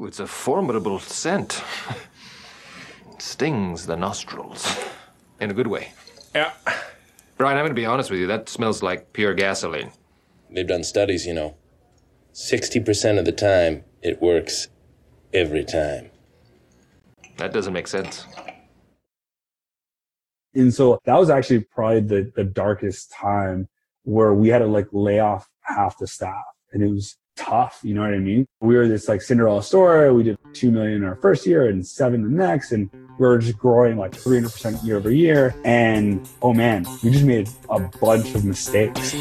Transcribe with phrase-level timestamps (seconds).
[0.00, 1.62] Ooh, it's a formidable scent.
[3.12, 4.78] It stings the nostrils.
[5.40, 5.92] In a good way.
[6.34, 6.52] Yeah.
[7.36, 8.26] Brian, I'm going to be honest with you.
[8.26, 9.92] That smells like pure gasoline.
[10.50, 11.56] They've done studies, you know.
[12.34, 14.68] 60% of the time, it works
[15.32, 16.10] every time.
[17.36, 18.26] That doesn't make sense.
[20.54, 23.68] And so that was actually probably the, the darkest time
[24.02, 27.80] where we had to like lay off half the staff and it was tough.
[27.82, 28.46] You know what I mean?
[28.60, 30.12] We were this like Cinderella story.
[30.12, 32.72] We did 2 million in our first year and seven the next.
[32.72, 35.54] And we were just growing like 300% year over year.
[35.64, 39.12] And oh man, we just made a bunch of mistakes.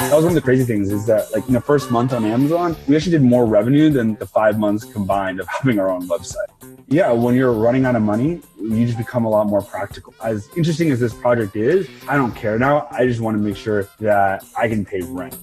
[0.00, 2.24] That was one of the crazy things is that like in the first month on
[2.24, 6.08] Amazon, we actually did more revenue than the five months combined of having our own
[6.08, 6.48] website.
[6.92, 10.12] Yeah, when you're running out of money, you just become a lot more practical.
[10.24, 12.88] As interesting as this project is, I don't care now.
[12.90, 15.38] I just want to make sure that I can pay rent.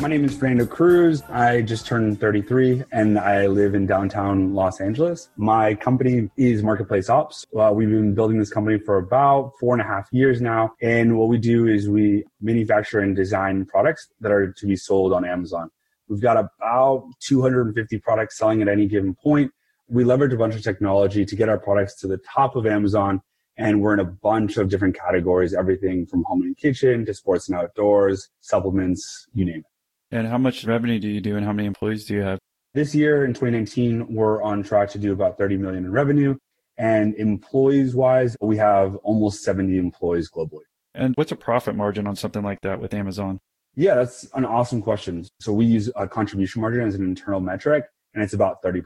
[0.00, 1.22] My name is Fernando Cruz.
[1.30, 5.30] I just turned 33 and I live in downtown Los Angeles.
[5.36, 7.46] My company is Marketplace Ops.
[7.56, 10.72] Uh, we've been building this company for about four and a half years now.
[10.82, 15.12] And what we do is we manufacture and design products that are to be sold
[15.12, 15.70] on Amazon.
[16.08, 19.50] We've got about 250 products selling at any given point.
[19.88, 23.22] We leverage a bunch of technology to get our products to the top of Amazon.
[23.56, 27.48] And we're in a bunch of different categories, everything from home and kitchen to sports
[27.48, 30.16] and outdoors, supplements, you name it.
[30.16, 32.38] And how much revenue do you do and how many employees do you have?
[32.74, 36.36] This year in 2019, we're on track to do about 30 million in revenue.
[36.78, 40.64] And employees wise, we have almost 70 employees globally.
[40.94, 43.40] And what's a profit margin on something like that with Amazon?
[43.76, 45.26] Yeah, that's an awesome question.
[45.38, 48.82] So we use a contribution margin as an internal metric and it's about 30%.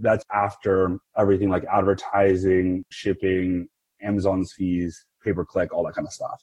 [0.00, 3.68] That's after everything like advertising, shipping,
[4.02, 6.42] Amazon's fees, pay per click, all that kind of stuff.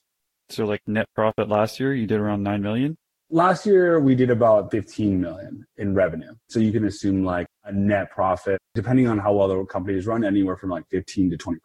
[0.49, 2.97] So like net profit last year, you did around 9 million?
[3.29, 6.33] Last year, we did about 15 million in revenue.
[6.49, 10.07] So you can assume like a net profit, depending on how well the company is
[10.07, 11.57] run, anywhere from like 15 to 20%.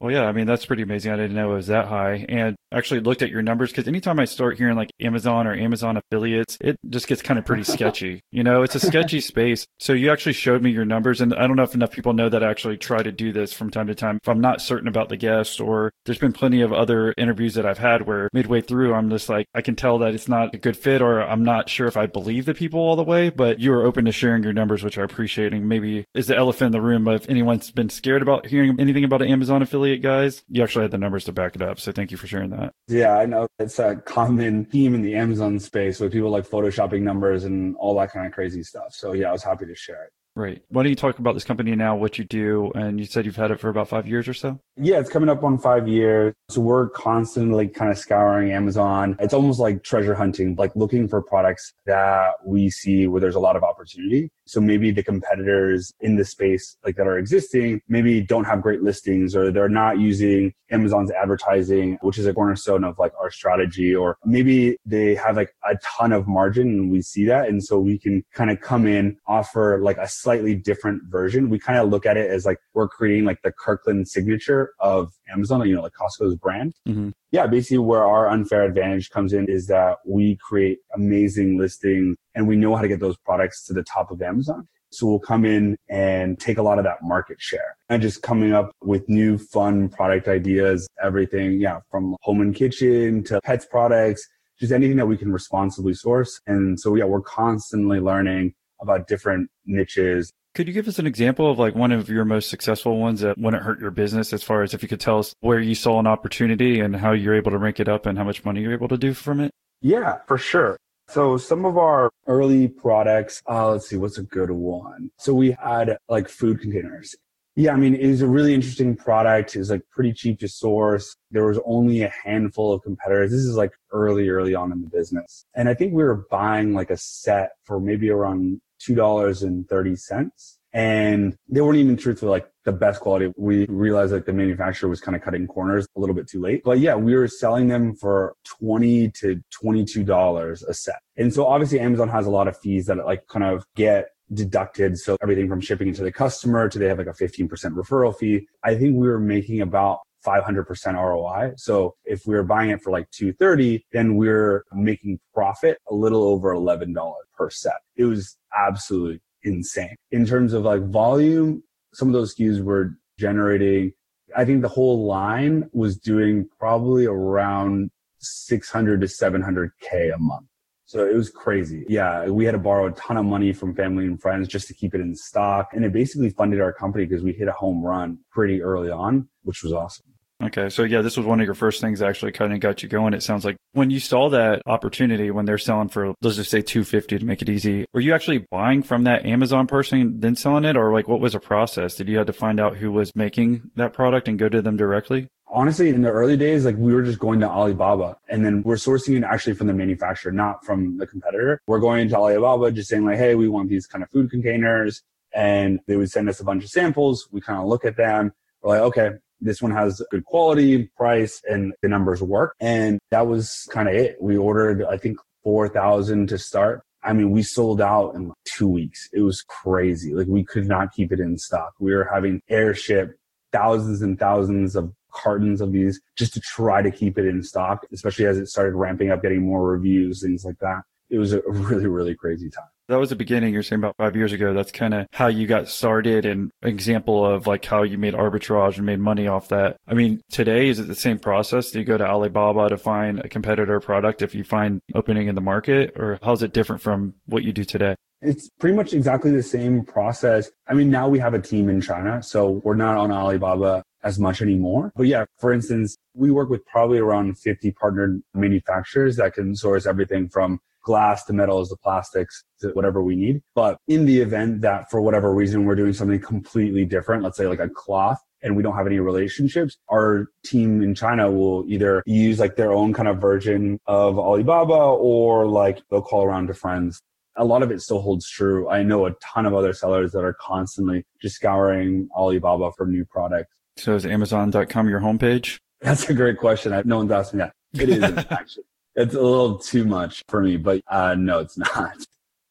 [0.00, 1.10] Well, yeah, I mean, that's pretty amazing.
[1.10, 2.24] I didn't know it was that high.
[2.28, 5.96] And actually looked at your numbers because anytime I start hearing like Amazon or Amazon
[5.96, 8.20] affiliates, it just gets kind of pretty sketchy.
[8.30, 9.66] You know, it's a sketchy space.
[9.80, 11.20] So you actually showed me your numbers.
[11.20, 13.52] And I don't know if enough people know that I actually try to do this
[13.52, 14.18] from time to time.
[14.22, 17.66] If I'm not certain about the guest or there's been plenty of other interviews that
[17.66, 20.58] I've had where midway through, I'm just like, I can tell that it's not a
[20.58, 23.58] good fit or I'm not sure if I believe the people all the way, but
[23.58, 25.52] you are open to sharing your numbers, which I appreciate.
[25.52, 27.02] And maybe is the elephant in the room.
[27.02, 30.82] But if anyone's been scared about hearing anything about an Amazon affiliate, guys, you actually
[30.82, 31.80] had the numbers to back it up.
[31.80, 32.74] So thank you for sharing that.
[32.86, 37.02] Yeah, I know it's a common theme in the Amazon space with people like photoshopping
[37.02, 38.94] numbers and all that kind of crazy stuff.
[38.94, 40.12] So yeah, I was happy to share it.
[40.38, 40.62] Right.
[40.68, 42.70] Why don't you talk about this company now, what you do?
[42.76, 44.60] And you said you've had it for about five years or so?
[44.76, 46.32] Yeah, it's coming up on five years.
[46.48, 49.16] So we're constantly kind of scouring Amazon.
[49.18, 53.40] It's almost like treasure hunting, like looking for products that we see where there's a
[53.40, 54.30] lot of opportunity.
[54.46, 58.82] So maybe the competitors in the space like that are existing maybe don't have great
[58.82, 63.94] listings or they're not using Amazon's advertising, which is a cornerstone of like our strategy,
[63.94, 67.48] or maybe they have like a ton of margin and we see that.
[67.48, 71.48] And so we can kind of come in, offer like a slightly different version.
[71.48, 75.10] We kind of look at it as like we're creating like the Kirkland signature of
[75.32, 76.74] Amazon, you know, like Costco's brand.
[76.86, 77.10] Mm-hmm.
[77.30, 82.46] Yeah, basically where our unfair advantage comes in is that we create amazing listings and
[82.46, 84.68] we know how to get those products to the top of Amazon.
[84.90, 88.52] So we'll come in and take a lot of that market share and just coming
[88.52, 91.58] up with new fun product ideas, everything.
[91.58, 91.80] Yeah.
[91.90, 94.28] From home and kitchen to pets products,
[94.60, 96.38] just anything that we can responsibly source.
[96.46, 100.32] And so, yeah, we're constantly learning about different niches.
[100.54, 103.38] Could you give us an example of like one of your most successful ones that
[103.38, 106.00] wouldn't hurt your business as far as if you could tell us where you saw
[106.00, 108.72] an opportunity and how you're able to rank it up and how much money you're
[108.72, 109.52] able to do from it?
[109.80, 110.76] Yeah, for sure.
[111.08, 115.10] So some of our early products, uh, let's see, what's a good one?
[115.16, 117.14] So we had like food containers.
[117.56, 119.56] Yeah, I mean, it was a really interesting product.
[119.56, 121.16] It was like pretty cheap to source.
[121.30, 123.30] There was only a handful of competitors.
[123.30, 125.44] This is like early, early on in the business.
[125.54, 131.60] And I think we were buying like a set for maybe around $2.30 and they
[131.60, 133.32] weren't even truthfully like the best quality.
[133.36, 136.62] We realized like the manufacturer was kind of cutting corners a little bit too late.
[136.62, 141.00] But yeah, we were selling them for 20 to $22 a set.
[141.16, 144.98] And so obviously Amazon has a lot of fees that like kind of get deducted.
[144.98, 148.46] So everything from shipping to the customer to they have like a 15% referral fee.
[148.62, 151.52] I think we were making about 500% ROI.
[151.56, 156.24] So if we were buying it for like 230, then we're making profit a little
[156.24, 156.94] over $11
[157.36, 157.76] per set.
[157.96, 159.94] It was absolutely insane.
[160.10, 161.62] In terms of like volume,
[161.94, 163.92] some of those SKUs were generating,
[164.36, 170.47] I think the whole line was doing probably around 600 to 700K a month.
[170.88, 171.84] So it was crazy.
[171.86, 174.74] Yeah, we had to borrow a ton of money from family and friends just to
[174.74, 175.68] keep it in stock.
[175.74, 179.28] And it basically funded our company because we hit a home run pretty early on,
[179.42, 180.06] which was awesome.
[180.42, 180.70] Okay.
[180.70, 183.12] So yeah, this was one of your first things actually kind of got you going.
[183.12, 186.62] It sounds like when you saw that opportunity when they're selling for, let's just say
[186.62, 190.36] 250 to make it easy, were you actually buying from that Amazon person and then
[190.36, 190.74] selling it?
[190.74, 191.96] Or like what was the process?
[191.96, 194.78] Did you have to find out who was making that product and go to them
[194.78, 195.28] directly?
[195.50, 198.76] Honestly, in the early days, like we were just going to Alibaba and then we're
[198.76, 201.60] sourcing it actually from the manufacturer, not from the competitor.
[201.66, 205.02] We're going to Alibaba just saying like, Hey, we want these kind of food containers.
[205.34, 207.28] And they would send us a bunch of samples.
[207.30, 208.32] We kind of look at them.
[208.62, 209.10] We're like, okay,
[209.40, 212.54] this one has good quality, price, and the numbers work.
[212.60, 214.16] And that was kind of it.
[214.20, 216.82] We ordered, I think, 4,000 to start.
[217.02, 219.08] I mean, we sold out in two weeks.
[219.12, 220.12] It was crazy.
[220.12, 221.72] Like we could not keep it in stock.
[221.78, 223.16] We were having airship
[223.52, 227.86] thousands and thousands of cartons of these just to try to keep it in stock,
[227.92, 230.82] especially as it started ramping up, getting more reviews, things like that.
[231.10, 232.68] It was a really, really crazy time.
[232.88, 233.52] That was the beginning.
[233.52, 234.54] You're saying about five years ago.
[234.54, 238.78] That's kind of how you got started and example of like how you made arbitrage
[238.78, 239.76] and made money off that.
[239.86, 241.70] I mean, today, is it the same process?
[241.70, 245.34] Do you go to Alibaba to find a competitor product if you find opening in
[245.34, 247.94] the market or how's it different from what you do today?
[248.22, 250.50] It's pretty much exactly the same process.
[250.66, 254.18] I mean, now we have a team in China, so we're not on Alibaba as
[254.18, 254.92] much anymore.
[254.96, 259.86] But yeah, for instance, we work with probably around 50 partnered manufacturers that can source
[259.86, 263.42] everything from glass to metals to plastics to whatever we need.
[263.54, 267.46] But in the event that for whatever reason we're doing something completely different, let's say
[267.46, 272.02] like a cloth and we don't have any relationships, our team in China will either
[272.06, 276.54] use like their own kind of version of Alibaba or like they'll call around to
[276.54, 277.02] friends.
[277.36, 278.68] A lot of it still holds true.
[278.68, 283.04] I know a ton of other sellers that are constantly just scouring Alibaba for new
[283.04, 283.52] products.
[283.78, 285.58] So is Amazon.com your homepage?
[285.80, 286.72] That's a great question.
[286.72, 287.52] I, no one's asked me that.
[287.74, 288.64] It isn't actually
[288.98, 291.96] it's a little too much for me, but uh, no, it's not.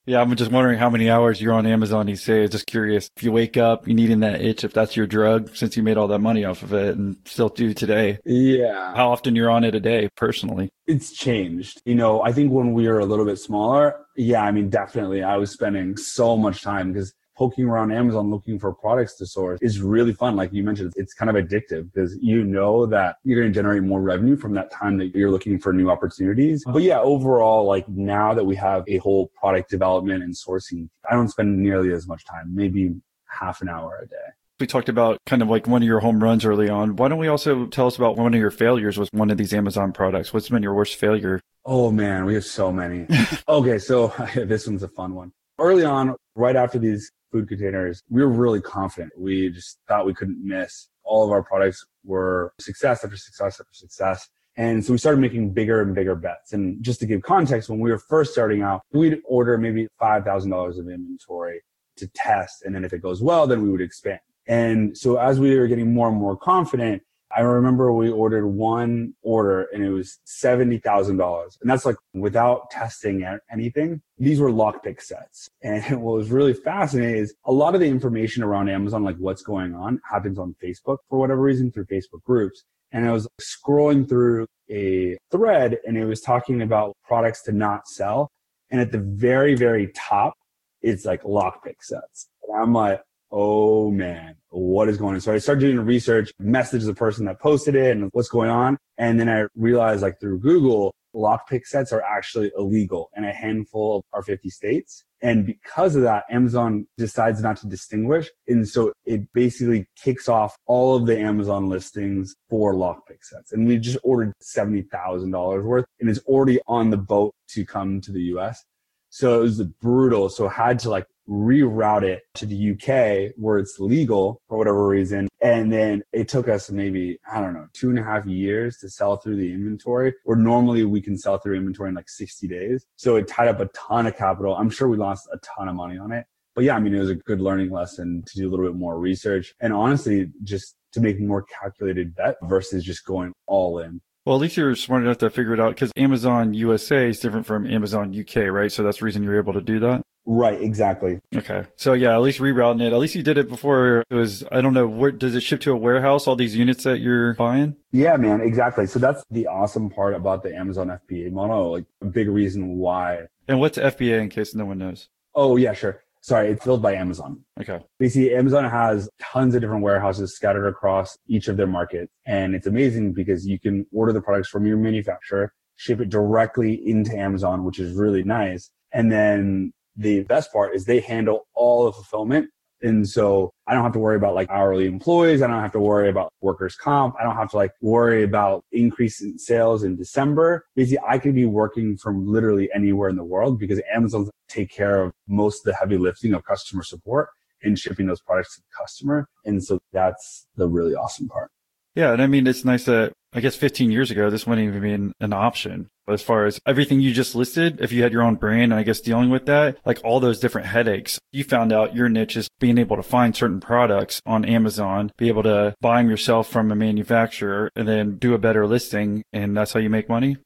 [0.06, 2.52] Yeah, I'm just wondering how many hours you're on Amazon these days.
[2.52, 5.76] Just curious if you wake up, you needing that itch, if that's your drug, since
[5.76, 8.18] you made all that money off of it and still do today.
[8.24, 8.96] Yeah.
[8.96, 10.70] How often you're on it a day personally?
[10.86, 11.82] It's changed.
[11.84, 15.24] You know, I think when we were a little bit smaller, yeah, I mean, definitely
[15.24, 19.60] I was spending so much time because poking around Amazon looking for products to source
[19.62, 20.36] is really fun.
[20.36, 23.84] Like you mentioned, it's kind of addictive because you know that you're going to generate
[23.84, 26.64] more revenue from that time that you're looking for new opportunities.
[26.66, 31.14] But yeah, overall, like now that we have a whole product development and sourcing, I
[31.14, 32.96] don't spend nearly as much time, maybe
[33.28, 34.16] half an hour a day.
[34.60, 36.96] We talked about kind of like one of your home runs early on.
[36.96, 39.54] Why don't we also tell us about one of your failures with one of these
[39.54, 40.34] Amazon products?
[40.34, 41.40] What's been your worst failure?
[41.64, 43.06] Oh man, we have so many.
[43.48, 45.32] okay, so this one's a fun one.
[45.60, 49.12] Early on, right after these food containers, we were really confident.
[49.18, 50.90] We just thought we couldn't miss.
[51.04, 54.30] All of our products were success after success after success.
[54.56, 56.54] And so we started making bigger and bigger bets.
[56.54, 60.80] And just to give context, when we were first starting out, we'd order maybe $5,000
[60.80, 61.62] of inventory
[61.98, 62.64] to test.
[62.64, 64.20] And then if it goes well, then we would expand.
[64.48, 67.04] And so as we were getting more and more confident,
[67.38, 71.62] I remember we ordered one order and it was $70,000.
[71.62, 73.24] And that's like without testing
[73.54, 74.02] anything.
[74.18, 75.48] These were lockpick sets.
[75.62, 79.44] And what was really fascinating is a lot of the information around Amazon, like what's
[79.44, 82.64] going on happens on Facebook for whatever reason through Facebook groups.
[82.92, 87.88] And I was scrolling through a thread and it was talking about products to not
[87.88, 88.32] sell.
[88.72, 90.34] And at the very, very top,
[90.82, 92.30] it's like lockpick sets.
[92.48, 93.00] And I'm like,
[93.32, 95.22] oh man, what is going on?
[95.22, 98.78] So I started doing research, message the person that posted it and what's going on.
[98.98, 103.98] And then I realized like through Google, lockpick sets are actually illegal in a handful
[103.98, 105.04] of our 50 states.
[105.22, 108.30] And because of that, Amazon decides not to distinguish.
[108.48, 113.52] And so it basically kicks off all of the Amazon listings for lockpick sets.
[113.52, 118.12] And we just ordered $70,000 worth and it's already on the boat to come to
[118.12, 118.64] the US.
[119.10, 120.30] So it was brutal.
[120.30, 125.28] So had to like reroute it to the UK where it's legal for whatever reason.
[125.42, 128.90] And then it took us maybe, I don't know, two and a half years to
[128.90, 132.86] sell through the inventory where normally we can sell through inventory in like 60 days.
[132.96, 134.56] So it tied up a ton of capital.
[134.56, 136.26] I'm sure we lost a ton of money on it.
[136.56, 138.76] But yeah, I mean, it was a good learning lesson to do a little bit
[138.76, 144.02] more research and honestly, just to make more calculated bet versus just going all in.
[144.26, 147.46] Well, at least you're smart enough to figure it out because Amazon USA is different
[147.46, 148.70] from Amazon UK, right?
[148.72, 150.02] So that's the reason you're able to do that.
[150.30, 151.22] Right, exactly.
[151.34, 151.64] Okay.
[151.78, 152.92] So yeah, at least rerouting it.
[152.92, 155.62] At least you did it before it was, I don't know, where does it ship
[155.62, 157.78] to a warehouse, all these units that you're buying?
[157.94, 158.88] Yeah, man, exactly.
[158.88, 163.28] So that's the awesome part about the Amazon FBA model, like a big reason why.
[163.48, 165.08] And what's FBA in case no one knows?
[165.34, 166.02] Oh, yeah, sure.
[166.20, 167.46] Sorry, it's filled by Amazon.
[167.62, 167.80] Okay.
[167.98, 172.12] Basically, Amazon has tons of different warehouses scattered across each of their markets.
[172.26, 176.74] And it's amazing because you can order the products from your manufacturer, ship it directly
[176.86, 178.70] into Amazon, which is really nice.
[178.92, 182.50] And then the best part is they handle all the fulfillment
[182.82, 185.42] and so I don't have to worry about like hourly employees.
[185.42, 187.16] I don't have to worry about workers comp.
[187.20, 190.66] I don't have to like worry about increase in sales in December.
[190.76, 195.04] Basically, I could be working from literally anywhere in the world because Amazon take care
[195.04, 197.30] of most of the heavy lifting of customer support
[197.64, 199.28] and shipping those products to the customer.
[199.46, 201.50] And so that's the really awesome part.
[201.96, 202.14] Yeah.
[202.14, 205.14] And I mean, it's nice that I guess 15 years ago, this wouldn't even be
[205.20, 205.90] an, option.
[206.08, 208.82] As far as everything you just listed, if you had your own brand and I
[208.82, 212.50] guess dealing with that, like all those different headaches, you found out your niche is
[212.60, 216.72] being able to find certain products on Amazon, be able to buy them yourself from
[216.72, 219.24] a manufacturer and then do a better listing.
[219.32, 220.38] And that's how you make money.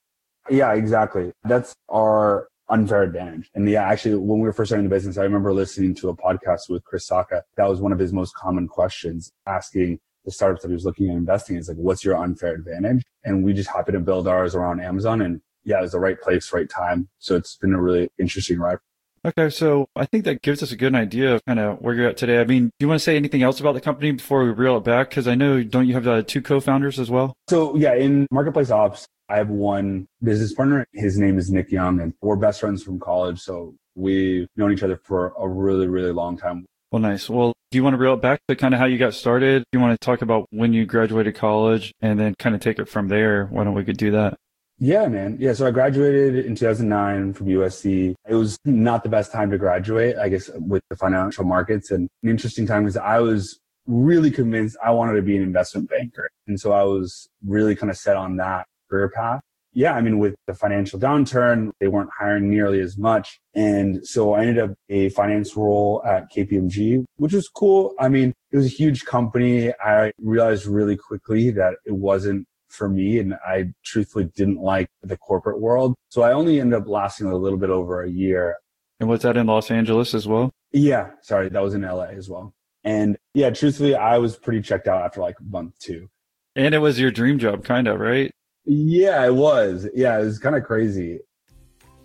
[0.49, 1.31] Yeah, exactly.
[1.45, 3.49] That's our unfair advantage.
[3.55, 6.17] And yeah, actually, when we were first starting the business, I remember listening to a
[6.17, 7.43] podcast with Chris Sacca.
[7.55, 11.09] That was one of his most common questions asking, the startups that he was looking
[11.09, 13.03] at investing is like, what's your unfair advantage?
[13.23, 16.19] And we just happened to build ours around Amazon and yeah, it was the right
[16.19, 17.07] place, right time.
[17.19, 18.79] So it's been a really interesting ride.
[19.23, 22.09] Okay, so I think that gives us a good idea of kind of where you're
[22.09, 22.39] at today.
[22.39, 24.77] I mean, do you want to say anything else about the company before we reel
[24.77, 25.09] it back?
[25.09, 27.35] Because I know, don't you have uh, two co-founders as well?
[27.47, 30.87] So yeah, in Marketplace Ops, I have one business partner.
[30.93, 33.39] His name is Nick Young, and we're best friends from college.
[33.39, 36.65] So we've known each other for a really, really long time.
[36.91, 37.29] Well, nice.
[37.29, 39.63] Well, do you want to reel it back to kind of how you got started?
[39.71, 42.79] Do you want to talk about when you graduated college and then kind of take
[42.79, 43.45] it from there?
[43.45, 44.37] Why don't we could do that?
[44.77, 45.37] Yeah, man.
[45.39, 45.53] Yeah.
[45.53, 48.15] So I graduated in 2009 from USC.
[48.27, 51.91] It was not the best time to graduate, I guess, with the financial markets.
[51.91, 55.89] And an interesting time was I was really convinced I wanted to be an investment
[55.89, 56.29] banker.
[56.47, 59.41] And so I was really kind of set on that career path.
[59.73, 59.93] Yeah.
[59.93, 63.39] I mean, with the financial downturn, they weren't hiring nearly as much.
[63.53, 67.93] And so I ended up a finance role at KPMG, which was cool.
[67.99, 69.73] I mean, it was a huge company.
[69.79, 73.19] I realized really quickly that it wasn't for me.
[73.19, 75.95] And I truthfully didn't like the corporate world.
[76.09, 78.57] So I only ended up lasting a little bit over a year.
[78.99, 80.51] And was that in Los Angeles as well?
[80.71, 81.11] Yeah.
[81.21, 81.49] Sorry.
[81.49, 82.53] That was in LA as well.
[82.83, 86.09] And yeah, truthfully, I was pretty checked out after like month two.
[86.55, 88.31] And it was your dream job, kind of, right?
[88.73, 89.87] Yeah, it was.
[89.93, 91.19] Yeah, it was kind of crazy.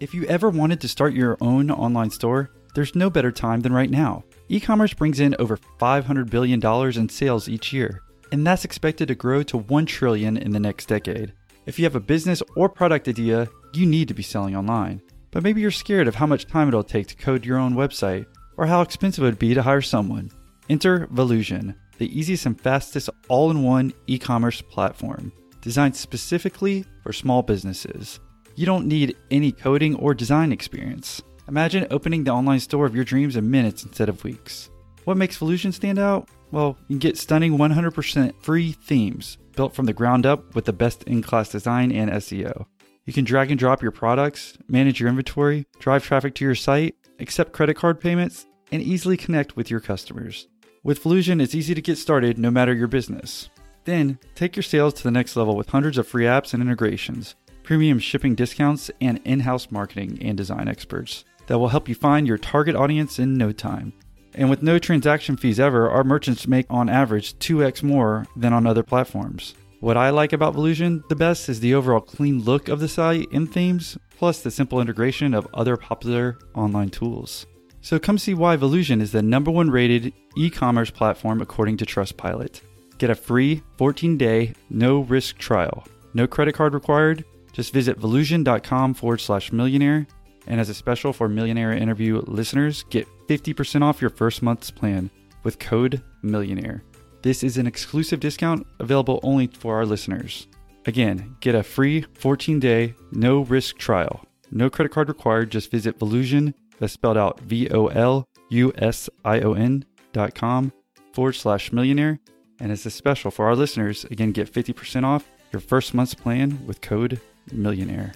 [0.00, 3.72] If you ever wanted to start your own online store, there's no better time than
[3.72, 4.24] right now.
[4.48, 6.60] E commerce brings in over $500 billion
[6.98, 10.86] in sales each year and that's expected to grow to 1 trillion in the next
[10.86, 11.32] decade.
[11.66, 15.02] If you have a business or product idea, you need to be selling online.
[15.30, 18.26] But maybe you're scared of how much time it'll take to code your own website
[18.56, 20.30] or how expensive it would be to hire someone.
[20.68, 25.32] Enter Volusion, the easiest and fastest all-in-one e-commerce platform
[25.66, 28.20] designed specifically for small businesses.
[28.54, 31.20] You don't need any coding or design experience.
[31.48, 34.70] Imagine opening the online store of your dreams in minutes instead of weeks.
[35.06, 36.28] What makes Volusion stand out?
[36.52, 40.72] Well, you can get stunning 100% free themes built from the ground up with the
[40.72, 42.66] best in class design and SEO.
[43.04, 46.94] You can drag and drop your products, manage your inventory, drive traffic to your site,
[47.18, 50.46] accept credit card payments, and easily connect with your customers.
[50.84, 53.48] With Volusion, it's easy to get started no matter your business.
[53.86, 57.36] Then, take your sales to the next level with hundreds of free apps and integrations,
[57.62, 62.26] premium shipping discounts, and in house marketing and design experts that will help you find
[62.26, 63.92] your target audience in no time.
[64.34, 68.66] And with no transaction fees ever, our merchants make on average 2x more than on
[68.66, 69.54] other platforms.
[69.78, 73.28] What I like about Volusion the best is the overall clean look of the site
[73.32, 77.46] and themes, plus the simple integration of other popular online tools.
[77.82, 81.86] So come see why Volusion is the number one rated e commerce platform according to
[81.86, 82.62] Trustpilot.
[82.98, 85.84] Get a free 14 day, no risk trial.
[86.14, 87.24] No credit card required.
[87.52, 90.06] Just visit volusion.com forward slash millionaire
[90.46, 95.10] and as a special for Millionaire Interview listeners, get 50% off your first month's plan
[95.42, 96.82] with code MILLIONAIRE.
[97.22, 100.46] This is an exclusive discount available only for our listeners.
[100.86, 104.24] Again, get a free 14 day, no risk trial.
[104.52, 105.50] No credit card required.
[105.50, 110.36] Just visit Volusion, that's spelled out V O L U S I O N dot
[110.36, 110.72] com
[111.12, 112.20] forward slash millionaire.
[112.58, 116.64] And as a special for our listeners, again, get 50% off your first month's plan
[116.66, 117.20] with code
[117.52, 118.12] millionaire.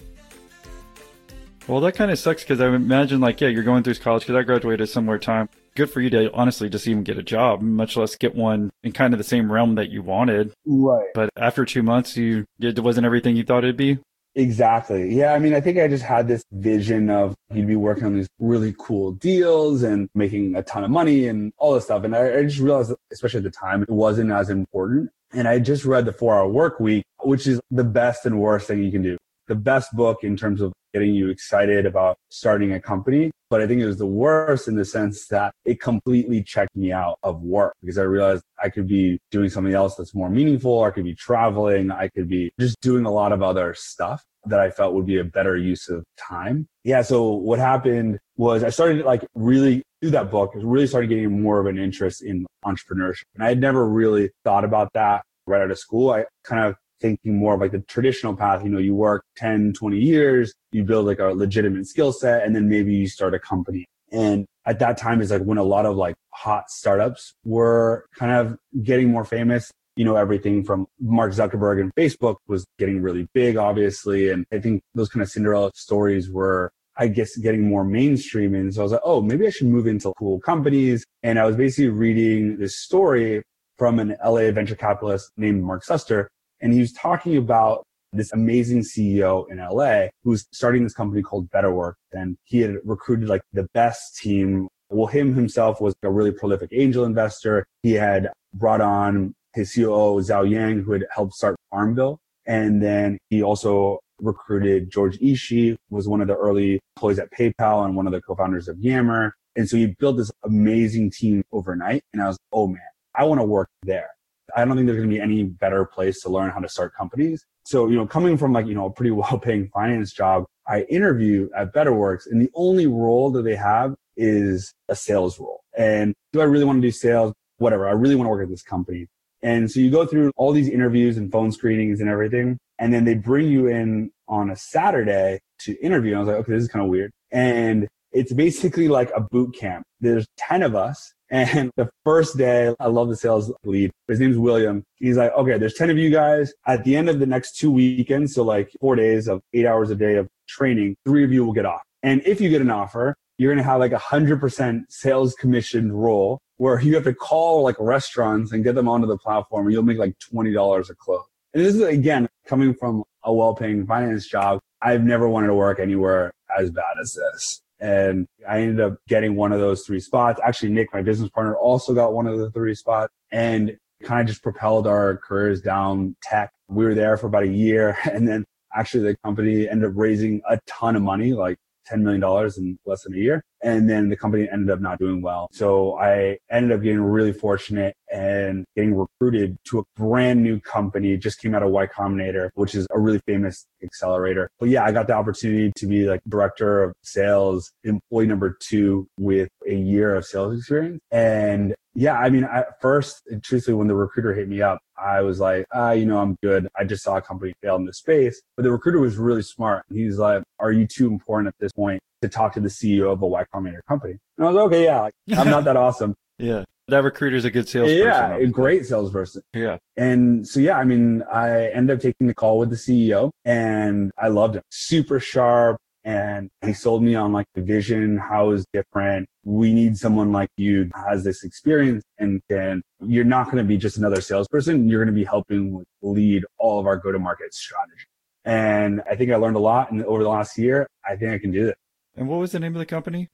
[1.67, 4.35] Well, that kind of sucks because I imagine, like, yeah, you're going through college because
[4.35, 5.47] I graduated somewhere time.
[5.75, 8.91] Good for you to honestly just even get a job, much less get one in
[8.91, 10.53] kind of the same realm that you wanted.
[10.65, 11.07] Right.
[11.13, 13.99] But after two months, you it wasn't everything you thought it'd be.
[14.33, 15.13] Exactly.
[15.13, 15.33] Yeah.
[15.33, 18.29] I mean, I think I just had this vision of he'd be working on these
[18.39, 22.05] really cool deals and making a ton of money and all this stuff.
[22.05, 25.11] And I, I just realized, especially at the time, it wasn't as important.
[25.33, 28.67] And I just read the four hour work week, which is the best and worst
[28.67, 29.17] thing you can do
[29.51, 33.31] the best book in terms of getting you excited about starting a company.
[33.49, 36.93] But I think it was the worst in the sense that it completely checked me
[36.93, 40.85] out of work because I realized I could be doing something else that's more meaningful.
[40.85, 41.91] I could be traveling.
[41.91, 45.17] I could be just doing a lot of other stuff that I felt would be
[45.17, 46.65] a better use of time.
[46.85, 47.01] Yeah.
[47.01, 51.59] So what happened was I started like really through that book, really started getting more
[51.59, 53.23] of an interest in entrepreneurship.
[53.35, 56.11] And I had never really thought about that right out of school.
[56.11, 58.63] I kind of thinking more of like the traditional path.
[58.63, 62.55] You know, you work 10, 20 years, you build like a legitimate skill set, and
[62.55, 63.85] then maybe you start a company.
[64.11, 68.31] And at that time is like when a lot of like hot startups were kind
[68.31, 69.71] of getting more famous.
[69.95, 74.29] You know, everything from Mark Zuckerberg and Facebook was getting really big, obviously.
[74.29, 78.53] And I think those kind of Cinderella stories were I guess getting more mainstream.
[78.53, 81.05] And so I was like, oh, maybe I should move into cool companies.
[81.23, 83.43] And I was basically reading this story
[83.77, 86.27] from an LA venture capitalist named Mark Suster
[86.61, 91.49] and he was talking about this amazing CEO in LA who's starting this company called
[91.49, 91.93] Betterwork.
[92.11, 94.67] And he had recruited like the best team.
[94.89, 97.65] Well, him himself was a really prolific angel investor.
[97.83, 102.19] He had brought on his COO, Zhao Yang, who had helped start Farmville.
[102.45, 107.31] And then he also recruited George Ishii, who was one of the early employees at
[107.31, 109.33] PayPal and one of the co-founders of Yammer.
[109.55, 112.03] And so he built this amazing team overnight.
[112.13, 112.81] And I was, oh man,
[113.15, 114.09] I want to work there.
[114.55, 116.95] I don't think there's going to be any better place to learn how to start
[116.95, 117.45] companies.
[117.63, 120.81] So, you know, coming from like, you know, a pretty well paying finance job, I
[120.83, 125.61] interview at Betterworks and the only role that they have is a sales role.
[125.77, 127.33] And do I really want to do sales?
[127.57, 127.87] Whatever.
[127.87, 129.07] I really want to work at this company.
[129.43, 132.57] And so you go through all these interviews and phone screenings and everything.
[132.79, 136.11] And then they bring you in on a Saturday to interview.
[136.11, 137.11] And I was like, okay, this is kind of weird.
[137.31, 139.83] And it's basically like a boot camp.
[139.99, 143.91] There's 10 of us and the first day, I love the sales lead.
[144.09, 144.83] His name's William.
[144.97, 146.53] He's like, okay, there's 10 of you guys.
[146.67, 149.89] At the end of the next two weekends, so like four days of eight hours
[149.89, 151.81] a day of training, three of you will get off.
[152.03, 155.33] And if you get an offer, you're going to have like a hundred percent sales
[155.35, 159.65] commission role where you have to call like restaurants and get them onto the platform
[159.65, 161.23] and you'll make like $20 a close.
[161.53, 164.59] And this is again, coming from a well-paying finance job.
[164.81, 167.61] I've never wanted to work anywhere as bad as this.
[167.81, 170.39] And I ended up getting one of those three spots.
[170.43, 174.27] Actually, Nick, my business partner, also got one of the three spots and kind of
[174.27, 176.51] just propelled our careers down tech.
[176.69, 180.41] We were there for about a year and then actually the company ended up raising
[180.49, 181.57] a ton of money, like
[181.89, 183.43] $10 million in less than a year.
[183.63, 185.47] And then the company ended up not doing well.
[185.51, 191.15] So I ended up getting really fortunate and getting recruited to a brand new company.
[191.17, 194.49] Just came out of Y Combinator, which is a really famous accelerator.
[194.59, 199.07] But yeah, I got the opportunity to be like director of sales, employee number two
[199.19, 200.99] with a year of sales experience.
[201.11, 205.39] And yeah, I mean, at first, truthfully, when the recruiter hit me up, I was
[205.39, 206.67] like, ah, you know, I'm good.
[206.77, 208.41] I just saw a company fail in this space.
[208.55, 209.83] But the recruiter was really smart.
[209.91, 213.21] He's like, are you too important at this point to talk to the CEO of
[213.21, 214.17] a Y Combinator company?
[214.37, 216.15] And I was like, okay, yeah, like, I'm not that awesome.
[216.37, 216.63] yeah.
[216.87, 218.05] That recruiter's a good salesperson.
[218.05, 219.43] Yeah, a great salesperson.
[219.53, 219.77] Yeah.
[219.95, 224.11] And so, yeah, I mean, I ended up taking the call with the CEO and
[224.17, 224.63] I loved him.
[224.71, 229.27] Super sharp, and he sold me on like the vision, how is different.
[229.43, 233.77] We need someone like you has this experience and can, you're not going to be
[233.77, 234.87] just another salesperson.
[234.87, 238.05] You're going to be helping lead all of our go to market strategy.
[238.45, 240.87] And I think I learned a lot and over the last year.
[241.07, 241.77] I think I can do it.
[242.15, 243.27] And what was the name of the company?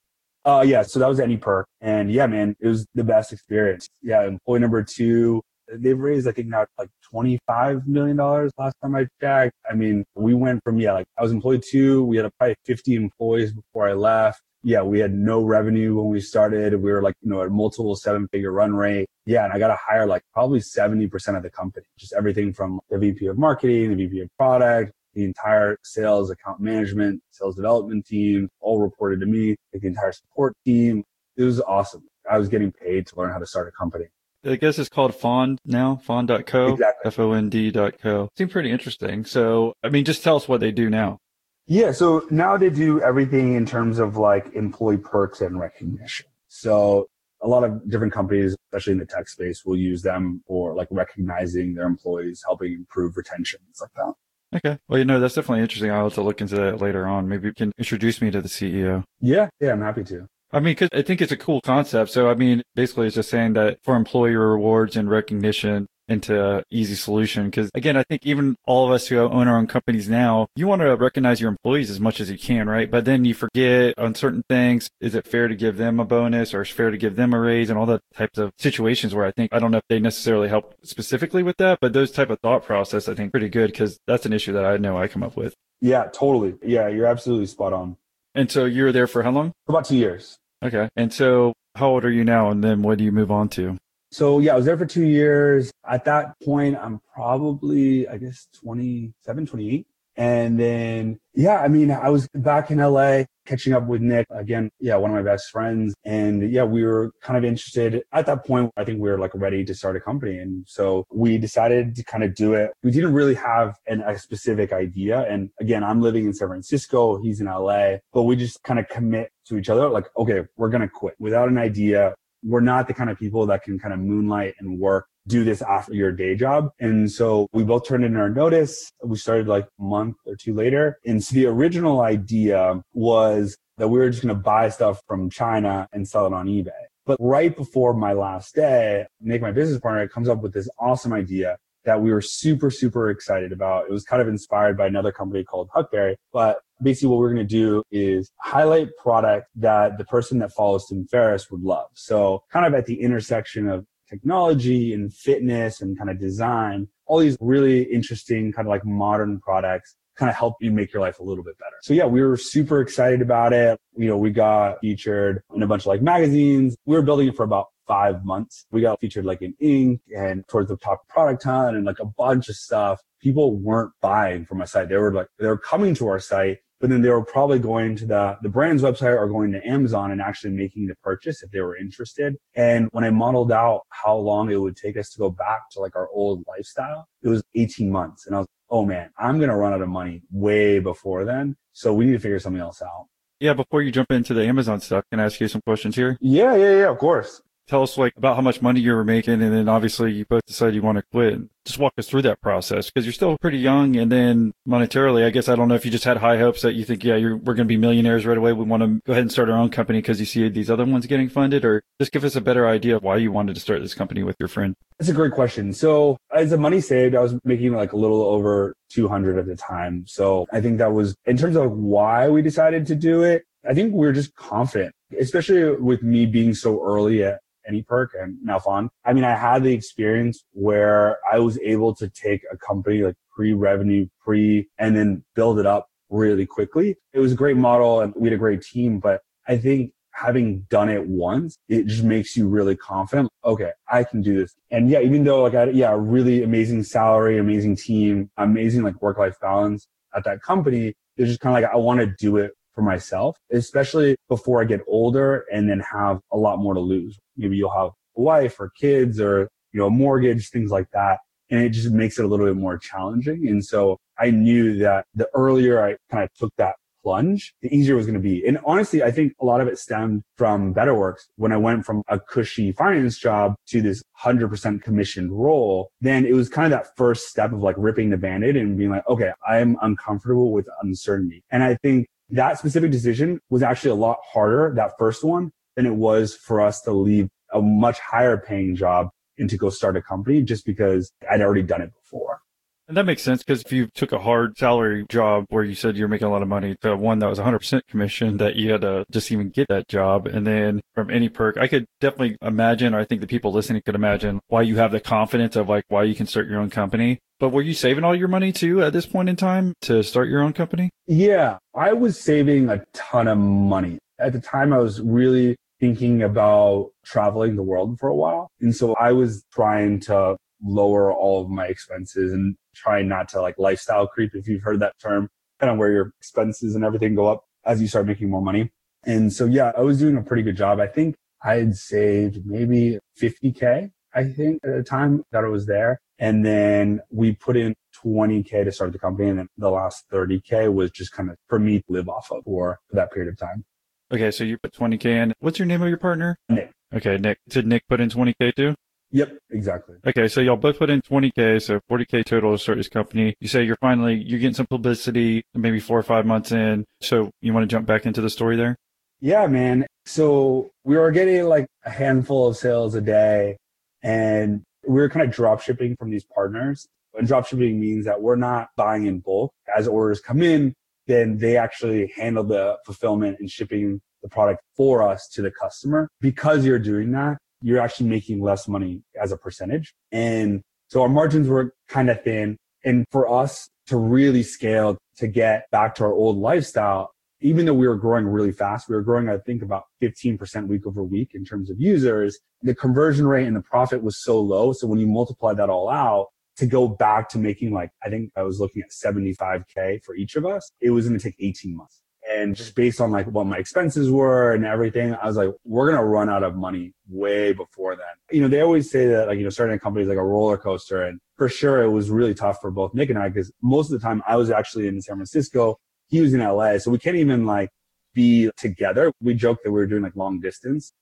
[0.43, 0.81] Uh, yeah.
[0.81, 1.63] So that was AnyPerk.
[1.81, 3.87] And yeah, man, it was the best experience.
[4.01, 4.25] Yeah.
[4.25, 9.55] Employee number two, they've raised, I think now like $25 million last time I checked.
[9.69, 12.03] I mean, we went from, yeah, like I was employed two.
[12.03, 14.41] We had probably 50 employees before I left.
[14.63, 16.73] Yeah, we had no revenue when we started.
[16.73, 19.07] We were like, you know, at multiple seven figure run rate.
[19.25, 19.45] Yeah.
[19.45, 22.97] And I got to hire like probably 70% of the company, just everything from the
[22.97, 28.49] VP of marketing, the VP of product, the entire sales account management, sales development team
[28.59, 31.03] all reported to me, like the entire support team.
[31.37, 32.03] It was awesome.
[32.29, 34.05] I was getting paid to learn how to start a company.
[34.45, 37.07] I guess it's called Fond now, fond.co, Exactly.
[37.07, 38.29] F-O-N-D.co.
[38.37, 39.25] Seemed pretty interesting.
[39.25, 41.17] So, I mean, just tell us what they do now.
[41.65, 46.27] Yeah, so now they do everything in terms of like employee perks and recognition.
[46.47, 47.07] So
[47.41, 50.87] a lot of different companies, especially in the tech space, will use them for like
[50.91, 54.13] recognizing their employees, helping improve retention, things like that.
[54.55, 54.79] Okay.
[54.87, 55.91] Well, you know, that's definitely interesting.
[55.91, 57.27] I'll have to look into that later on.
[57.27, 59.03] Maybe you can introduce me to the CEO.
[59.19, 60.25] Yeah, yeah, I'm happy to.
[60.51, 62.11] I mean, cause I think it's a cool concept.
[62.11, 66.95] So, I mean, basically it's just saying that for employee rewards and recognition, into easy
[66.95, 67.45] solution.
[67.45, 70.67] Because again, I think even all of us who own our own companies now, you
[70.67, 72.89] want to recognize your employees as much as you can, right?
[72.89, 74.89] But then you forget on certain things.
[75.01, 77.33] Is it fair to give them a bonus or is it fair to give them
[77.33, 79.87] a raise and all that types of situations where I think, I don't know if
[79.89, 83.49] they necessarily help specifically with that, but those type of thought process, I think pretty
[83.49, 85.53] good because that's an issue that I know I come up with.
[85.81, 86.55] Yeah, totally.
[86.63, 87.97] Yeah, you're absolutely spot on.
[88.37, 89.51] And so you were there for how long?
[89.67, 90.37] About two years.
[90.63, 90.87] Okay.
[90.95, 92.51] And so how old are you now?
[92.51, 93.75] And then what do you move on to?
[94.11, 95.71] So yeah, I was there for two years.
[95.89, 99.87] At that point, I'm probably, I guess, 27, 28.
[100.17, 104.69] And then, yeah, I mean, I was back in LA catching up with Nick again.
[104.79, 105.95] Yeah, one of my best friends.
[106.05, 108.71] And yeah, we were kind of interested at that point.
[108.77, 110.37] I think we were like ready to start a company.
[110.37, 112.71] And so we decided to kind of do it.
[112.83, 115.21] We didn't really have an, a specific idea.
[115.21, 117.19] And again, I'm living in San Francisco.
[117.21, 119.89] He's in LA, but we just kind of commit to each other.
[119.89, 122.13] Like, okay, we're going to quit without an idea.
[122.43, 125.61] We're not the kind of people that can kind of moonlight and work do this
[125.61, 126.69] after your day job.
[126.79, 128.91] And so we both turned in our notice.
[129.03, 130.99] We started like a month or two later.
[131.05, 135.29] And so the original idea was that we were just going to buy stuff from
[135.29, 136.71] China and sell it on eBay.
[137.05, 141.13] But right before my last day, Nick, my business partner, comes up with this awesome
[141.13, 143.85] idea that we were super, super excited about.
[143.85, 146.15] It was kind of inspired by another company called Huckberry.
[146.33, 150.87] But basically what we're going to do is highlight product that the person that follows
[150.87, 151.87] Tim Ferriss would love.
[151.93, 157.19] So kind of at the intersection of technology and fitness and kind of design, all
[157.19, 161.19] these really interesting kind of like modern products kind of help you make your life
[161.19, 161.75] a little bit better.
[161.81, 163.79] So yeah, we were super excited about it.
[163.95, 166.75] You know, we got featured in a bunch of like magazines.
[166.85, 168.65] We were building it for about five months.
[168.71, 169.99] We got featured like in Inc.
[170.15, 172.99] and towards the top product hunt and like a bunch of stuff.
[173.21, 174.89] People weren't buying from our site.
[174.89, 177.95] They were like, they were coming to our site but then they were probably going
[177.97, 181.51] to the, the brand's website or going to Amazon and actually making the purchase if
[181.51, 182.35] they were interested.
[182.55, 185.79] And when I modeled out how long it would take us to go back to
[185.79, 188.27] like our old lifestyle, it was 18 months.
[188.27, 191.25] And I was, like, oh man, I'm going to run out of money way before
[191.25, 191.55] then.
[191.73, 193.07] So we need to figure something else out.
[193.39, 196.17] Yeah, before you jump into the Amazon stuff, can I ask you some questions here?
[196.19, 199.41] Yeah, yeah, yeah, of course tell us like about how much money you were making
[199.41, 201.39] and then obviously you both decided you want to quit.
[201.65, 205.29] Just walk us through that process because you're still pretty young and then monetarily i
[205.29, 207.37] guess i don't know if you just had high hopes that you think yeah we're
[207.37, 208.53] going to be millionaires right away.
[208.53, 210.85] We want to go ahead and start our own company because you see these other
[210.85, 213.59] ones getting funded or just give us a better idea of why you wanted to
[213.59, 214.75] start this company with your friend.
[214.97, 215.73] That's a great question.
[215.73, 219.55] So as a money saved i was making like a little over 200 at the
[219.55, 220.05] time.
[220.07, 223.73] So i think that was in terms of why we decided to do it I
[223.73, 228.59] think we are just confident, especially with me being so early at, AnyPerk and now
[228.59, 228.89] Fond.
[229.05, 233.15] I mean, I had the experience where I was able to take a company like
[233.35, 236.95] pre-revenue, pre, and then build it up really quickly.
[237.13, 240.61] It was a great model and we had a great team, but I think having
[240.69, 243.29] done it once, it just makes you really confident.
[243.45, 244.55] Okay, I can do this.
[244.71, 249.35] And yeah, even though like I, yeah, really amazing salary, amazing team, amazing like work-life
[249.39, 252.83] balance at that company, it's just kind of like, I want to do it for
[252.83, 257.17] myself, especially before I get older and then have a lot more to lose.
[257.35, 261.17] Maybe you'll have a wife or kids or, you know, a mortgage, things like that.
[261.49, 263.47] And it just makes it a little bit more challenging.
[263.47, 267.95] And so I knew that the earlier I kind of took that plunge, the easier
[267.95, 268.45] it was going to be.
[268.45, 271.21] And honestly, I think a lot of it stemmed from BetterWorks.
[271.37, 276.33] When I went from a cushy finance job to this 100% commissioned role, then it
[276.33, 279.31] was kind of that first step of like ripping the band-aid and being like, okay,
[279.47, 281.43] I'm uncomfortable with uncertainty.
[281.49, 285.85] And I think that specific decision was actually a lot harder, that first one, than
[285.85, 289.95] it was for us to leave a much higher paying job and to go start
[289.95, 292.41] a company just because I'd already done it before.
[292.87, 295.97] And that makes sense because if you took a hard salary job where you said
[295.97, 298.81] you're making a lot of money to one that was 100% commission that you had
[298.81, 300.25] to just even get that job.
[300.25, 303.81] And then from any perk, I could definitely imagine, or I think the people listening
[303.85, 306.69] could imagine why you have the confidence of like why you can start your own
[306.69, 307.19] company.
[307.39, 310.29] But were you saving all your money too at this point in time to start
[310.29, 310.89] your own company?
[311.07, 313.99] Yeah, I was saving a ton of money.
[314.17, 318.49] At the time, I was really thinking about traveling the world for a while.
[318.61, 323.41] And so I was trying to lower all of my expenses and try not to
[323.41, 327.15] like lifestyle creep, if you've heard that term, kind of where your expenses and everything
[327.15, 328.71] go up as you start making more money.
[329.03, 330.79] And so, yeah, I was doing a pretty good job.
[330.79, 335.65] I think I had saved maybe 50K, I think at the time that I was
[335.65, 335.99] there.
[336.19, 339.29] And then we put in 20K to start the company.
[339.29, 342.43] And then the last 30K was just kind of for me to live off of
[342.43, 343.65] for that period of time.
[344.11, 344.31] Okay.
[344.31, 345.33] So you put 20K in.
[345.39, 346.37] What's your name of your partner?
[346.49, 346.71] Nick.
[346.93, 347.17] Okay.
[347.17, 347.37] Nick.
[347.47, 348.75] Did Nick put in 20K too?
[349.11, 349.95] Yep, exactly.
[350.05, 353.35] Okay, so y'all both put in 20k, so 40k total to start this company.
[353.39, 356.85] You say you're finally you're getting some publicity, maybe four or five months in.
[357.01, 358.75] So you want to jump back into the story there?
[359.21, 359.87] Yeah, man.
[360.05, 363.57] So we were getting like a handful of sales a day,
[364.03, 366.87] and we're kind of drop shipping from these partners.
[367.17, 369.51] And drop shipping means that we're not buying in bulk.
[369.75, 370.75] As orders come in,
[371.07, 376.09] then they actually handle the fulfillment and shipping the product for us to the customer.
[376.21, 379.93] Because you're doing that, you're actually making less money as a percentage.
[380.11, 382.57] And so our margins were kind of thin.
[382.85, 387.73] And for us to really scale to get back to our old lifestyle, even though
[387.73, 391.31] we were growing really fast, we were growing, I think, about 15% week over week
[391.33, 392.39] in terms of users.
[392.61, 394.73] The conversion rate and the profit was so low.
[394.73, 398.31] So when you multiply that all out, to go back to making like, I think
[398.35, 401.75] I was looking at 75K for each of us, it was going to take 18
[401.75, 402.01] months.
[402.29, 405.91] And just based on like what my expenses were and everything, I was like, we're
[405.91, 408.05] to run out of money way before then.
[408.31, 410.23] You know, they always say that like, you know, starting a company is like a
[410.23, 411.03] roller coaster.
[411.03, 413.99] And for sure, it was really tough for both Nick and I because most of
[413.99, 415.79] the time I was actually in San Francisco.
[416.09, 416.77] He was in LA.
[416.77, 417.69] So we can't even like
[418.13, 419.11] be together.
[419.21, 420.93] We joked that we were doing like long distance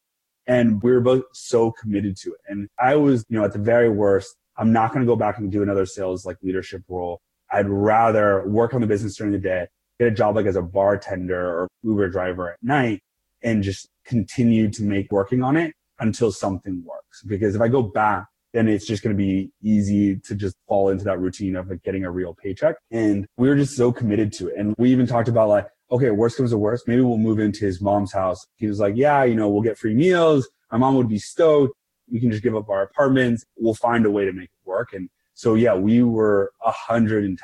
[0.47, 2.39] and we were both so committed to it.
[2.47, 5.37] And I was, you know, at the very worst, I'm not going to go back
[5.37, 7.21] and do another sales like leadership role.
[7.51, 9.67] I'd rather work on the business during the day
[9.99, 13.01] get a job like as a bartender or Uber driver at night
[13.43, 17.23] and just continue to make working on it until something works.
[17.23, 20.89] Because if I go back, then it's just going to be easy to just fall
[20.89, 22.75] into that routine of like getting a real paycheck.
[22.89, 24.55] And we were just so committed to it.
[24.57, 27.65] And we even talked about like, okay, worst comes to worst, maybe we'll move into
[27.65, 28.47] his mom's house.
[28.55, 30.47] He was like, yeah, you know, we'll get free meals.
[30.71, 31.75] My mom would be stoked.
[32.11, 33.43] We can just give up our apartments.
[33.57, 34.93] We'll find a way to make it work.
[34.93, 37.37] And so, yeah, we were 110%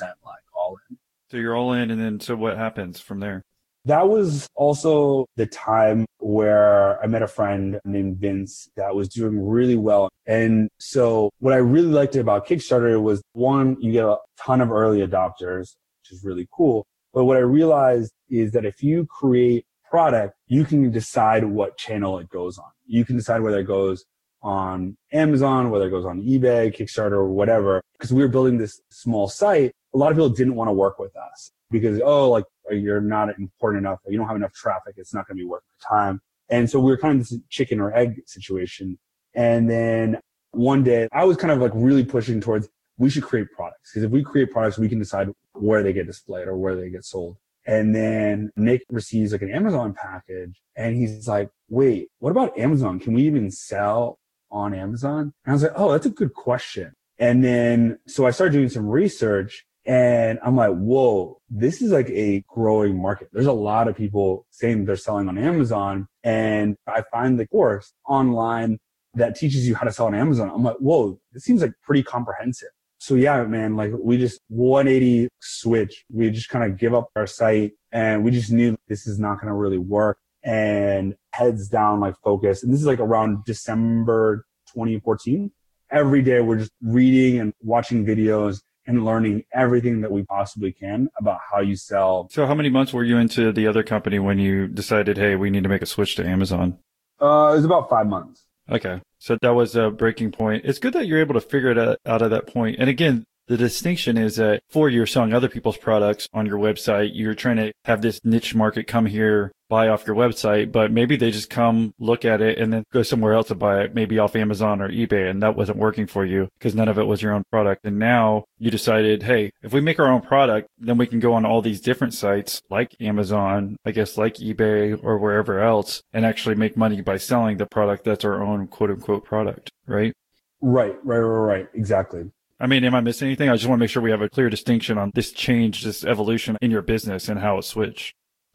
[0.00, 0.97] like all in.
[1.30, 3.42] So you're all in, and then so what happens from there?
[3.84, 9.46] That was also the time where I met a friend named Vince that was doing
[9.46, 10.08] really well.
[10.26, 14.72] And so what I really liked about Kickstarter was one, you get a ton of
[14.72, 16.86] early adopters, which is really cool.
[17.12, 22.18] But what I realized is that if you create product, you can decide what channel
[22.18, 22.70] it goes on.
[22.86, 24.04] You can decide whether it goes
[24.42, 27.82] on Amazon, whether it goes on eBay, Kickstarter, or whatever.
[27.92, 30.98] Because we were building this small site a lot of people didn't want to work
[30.98, 34.00] with us because, oh, like you're not important enough.
[34.06, 34.94] You don't have enough traffic.
[34.96, 36.20] It's not going to be worth the time.
[36.50, 38.98] And so we were kind of this chicken or egg situation.
[39.34, 40.18] And then
[40.52, 44.04] one day I was kind of like really pushing towards we should create products because
[44.04, 47.04] if we create products, we can decide where they get displayed or where they get
[47.04, 47.36] sold.
[47.66, 52.98] And then Nick receives like an Amazon package and he's like, wait, what about Amazon?
[52.98, 54.18] Can we even sell
[54.50, 55.32] on Amazon?
[55.44, 56.94] And I was like, oh, that's a good question.
[57.18, 62.10] And then, so I started doing some research and I'm like, whoa, this is like
[62.10, 63.30] a growing market.
[63.32, 66.06] There's a lot of people saying they're selling on Amazon.
[66.22, 68.78] And I find the course online
[69.14, 70.50] that teaches you how to sell on Amazon.
[70.54, 72.68] I'm like, whoa, this seems like pretty comprehensive.
[72.98, 76.04] So yeah, man, like we just 180 switch.
[76.12, 79.36] We just kind of give up our site and we just knew this is not
[79.36, 82.62] going to really work and heads down, like focus.
[82.62, 85.50] And this is like around December 2014.
[85.90, 91.08] Every day we're just reading and watching videos and learning everything that we possibly can
[91.20, 92.28] about how you sell.
[92.32, 95.50] So, how many months were you into the other company when you decided, hey, we
[95.50, 96.78] need to make a switch to Amazon?
[97.20, 98.44] Uh, it was about five months.
[98.70, 99.00] Okay.
[99.18, 100.64] So that was a breaking point.
[100.64, 102.76] It's good that you're able to figure it out, out of that point.
[102.78, 107.10] And again, the distinction is that for you're selling other people's products on your website,
[107.14, 111.16] you're trying to have this niche market come here, buy off your website, but maybe
[111.16, 114.18] they just come look at it and then go somewhere else to buy it, maybe
[114.18, 115.30] off Amazon or eBay.
[115.30, 117.86] And that wasn't working for you because none of it was your own product.
[117.86, 121.32] And now you decided, Hey, if we make our own product, then we can go
[121.32, 126.26] on all these different sites like Amazon, I guess like eBay or wherever else and
[126.26, 130.12] actually make money by selling the product that's our own quote unquote product, right?
[130.60, 131.68] Right, right, right, right.
[131.72, 132.30] Exactly.
[132.60, 133.48] I mean, am I missing anything?
[133.48, 136.04] I just want to make sure we have a clear distinction on this change, this
[136.04, 138.14] evolution in your business and how it switched.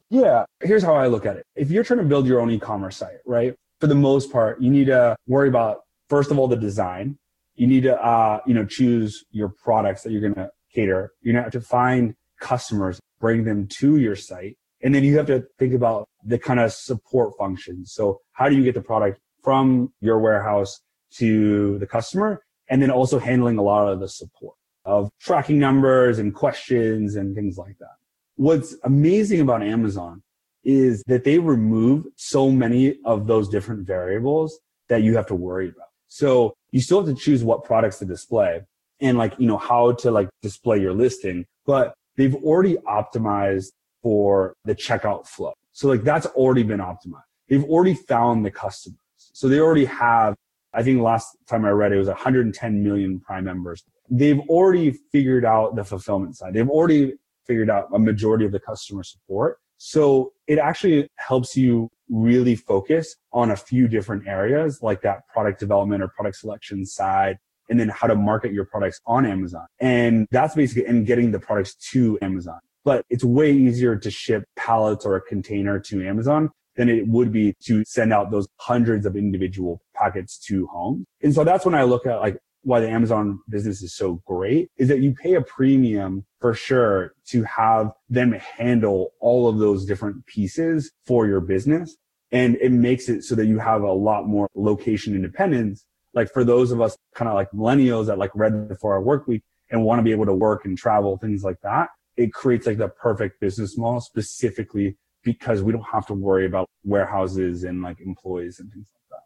[0.10, 0.46] Yeah.
[0.62, 1.46] Here's how I look at it.
[1.56, 3.56] If you're trying to build your own e-commerce site, right?
[3.80, 7.18] For the most part, you need to worry about, first of all, the design.
[7.56, 11.14] You need to, uh, you know, choose your products that you're going to cater.
[11.22, 14.58] You have to find customers, bring them to your site.
[14.82, 17.94] And then you have to think about the kind of support functions.
[17.94, 20.82] So how do you get the product from your warehouse
[21.16, 22.43] to the customer?
[22.70, 27.36] And then also handling a lot of the support of tracking numbers and questions and
[27.36, 27.96] things like that.
[28.36, 30.22] What's amazing about Amazon
[30.64, 35.70] is that they remove so many of those different variables that you have to worry
[35.70, 35.88] about.
[36.08, 38.62] So you still have to choose what products to display
[39.00, 43.72] and like, you know, how to like display your listing, but they've already optimized
[44.02, 45.54] for the checkout flow.
[45.72, 47.24] So like that's already been optimized.
[47.50, 49.00] They've already found the customers.
[49.18, 50.36] So they already have
[50.74, 53.84] I think last time I read it was 110 million Prime members.
[54.10, 56.54] They've already figured out the fulfillment side.
[56.54, 57.14] They've already
[57.46, 59.60] figured out a majority of the customer support.
[59.78, 65.60] So it actually helps you really focus on a few different areas like that product
[65.60, 67.38] development or product selection side
[67.70, 69.66] and then how to market your products on Amazon.
[69.80, 72.60] And that's basically and getting the products to Amazon.
[72.86, 77.32] But it's way easier to ship pallets or a container to Amazon than it would
[77.32, 81.06] be to send out those hundreds of individual packets to homes.
[81.22, 84.70] And so that's when I look at like why the Amazon business is so great
[84.78, 89.86] is that you pay a premium for sure to have them handle all of those
[89.86, 91.96] different pieces for your business.
[92.32, 95.86] And it makes it so that you have a lot more location independence.
[96.14, 99.02] Like for those of us kind of like millennials that like read the four hour
[99.02, 102.34] work week and want to be able to work and travel, things like that, it
[102.34, 107.64] creates like the perfect business model specifically because we don't have to worry about warehouses
[107.64, 109.24] and like employees and things like that.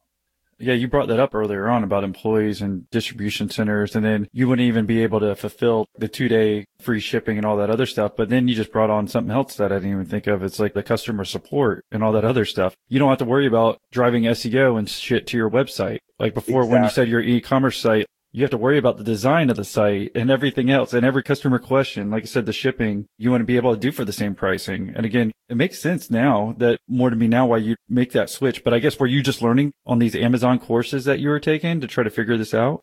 [0.59, 4.47] Yeah, you brought that up earlier on about employees and distribution centers, and then you
[4.47, 7.85] wouldn't even be able to fulfill the two day free shipping and all that other
[7.85, 8.13] stuff.
[8.15, 10.41] But then you just brought on something else that I didn't even think of.
[10.41, 12.75] It's like the customer support and all that other stuff.
[12.87, 15.99] You don't have to worry about driving SEO and shit to your website.
[16.19, 16.73] Like before, exactly.
[16.73, 19.63] when you said your e-commerce site, you have to worry about the design of the
[19.63, 22.11] site and everything else and every customer question.
[22.11, 24.35] Like I said, the shipping you want to be able to do for the same
[24.35, 24.93] pricing.
[24.95, 28.29] And again, it makes sense now that more to me now why you make that
[28.29, 28.63] switch.
[28.63, 31.79] But I guess were you just learning on these Amazon courses that you were taking
[31.81, 32.81] to try to figure this out?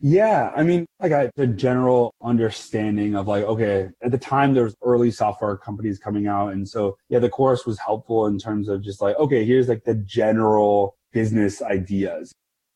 [0.00, 4.64] Yeah, I mean, like I the general understanding of like, okay, at the time there
[4.64, 6.48] was early software companies coming out.
[6.48, 9.84] And so yeah, the course was helpful in terms of just like, okay, here's like
[9.84, 12.32] the general business ideas.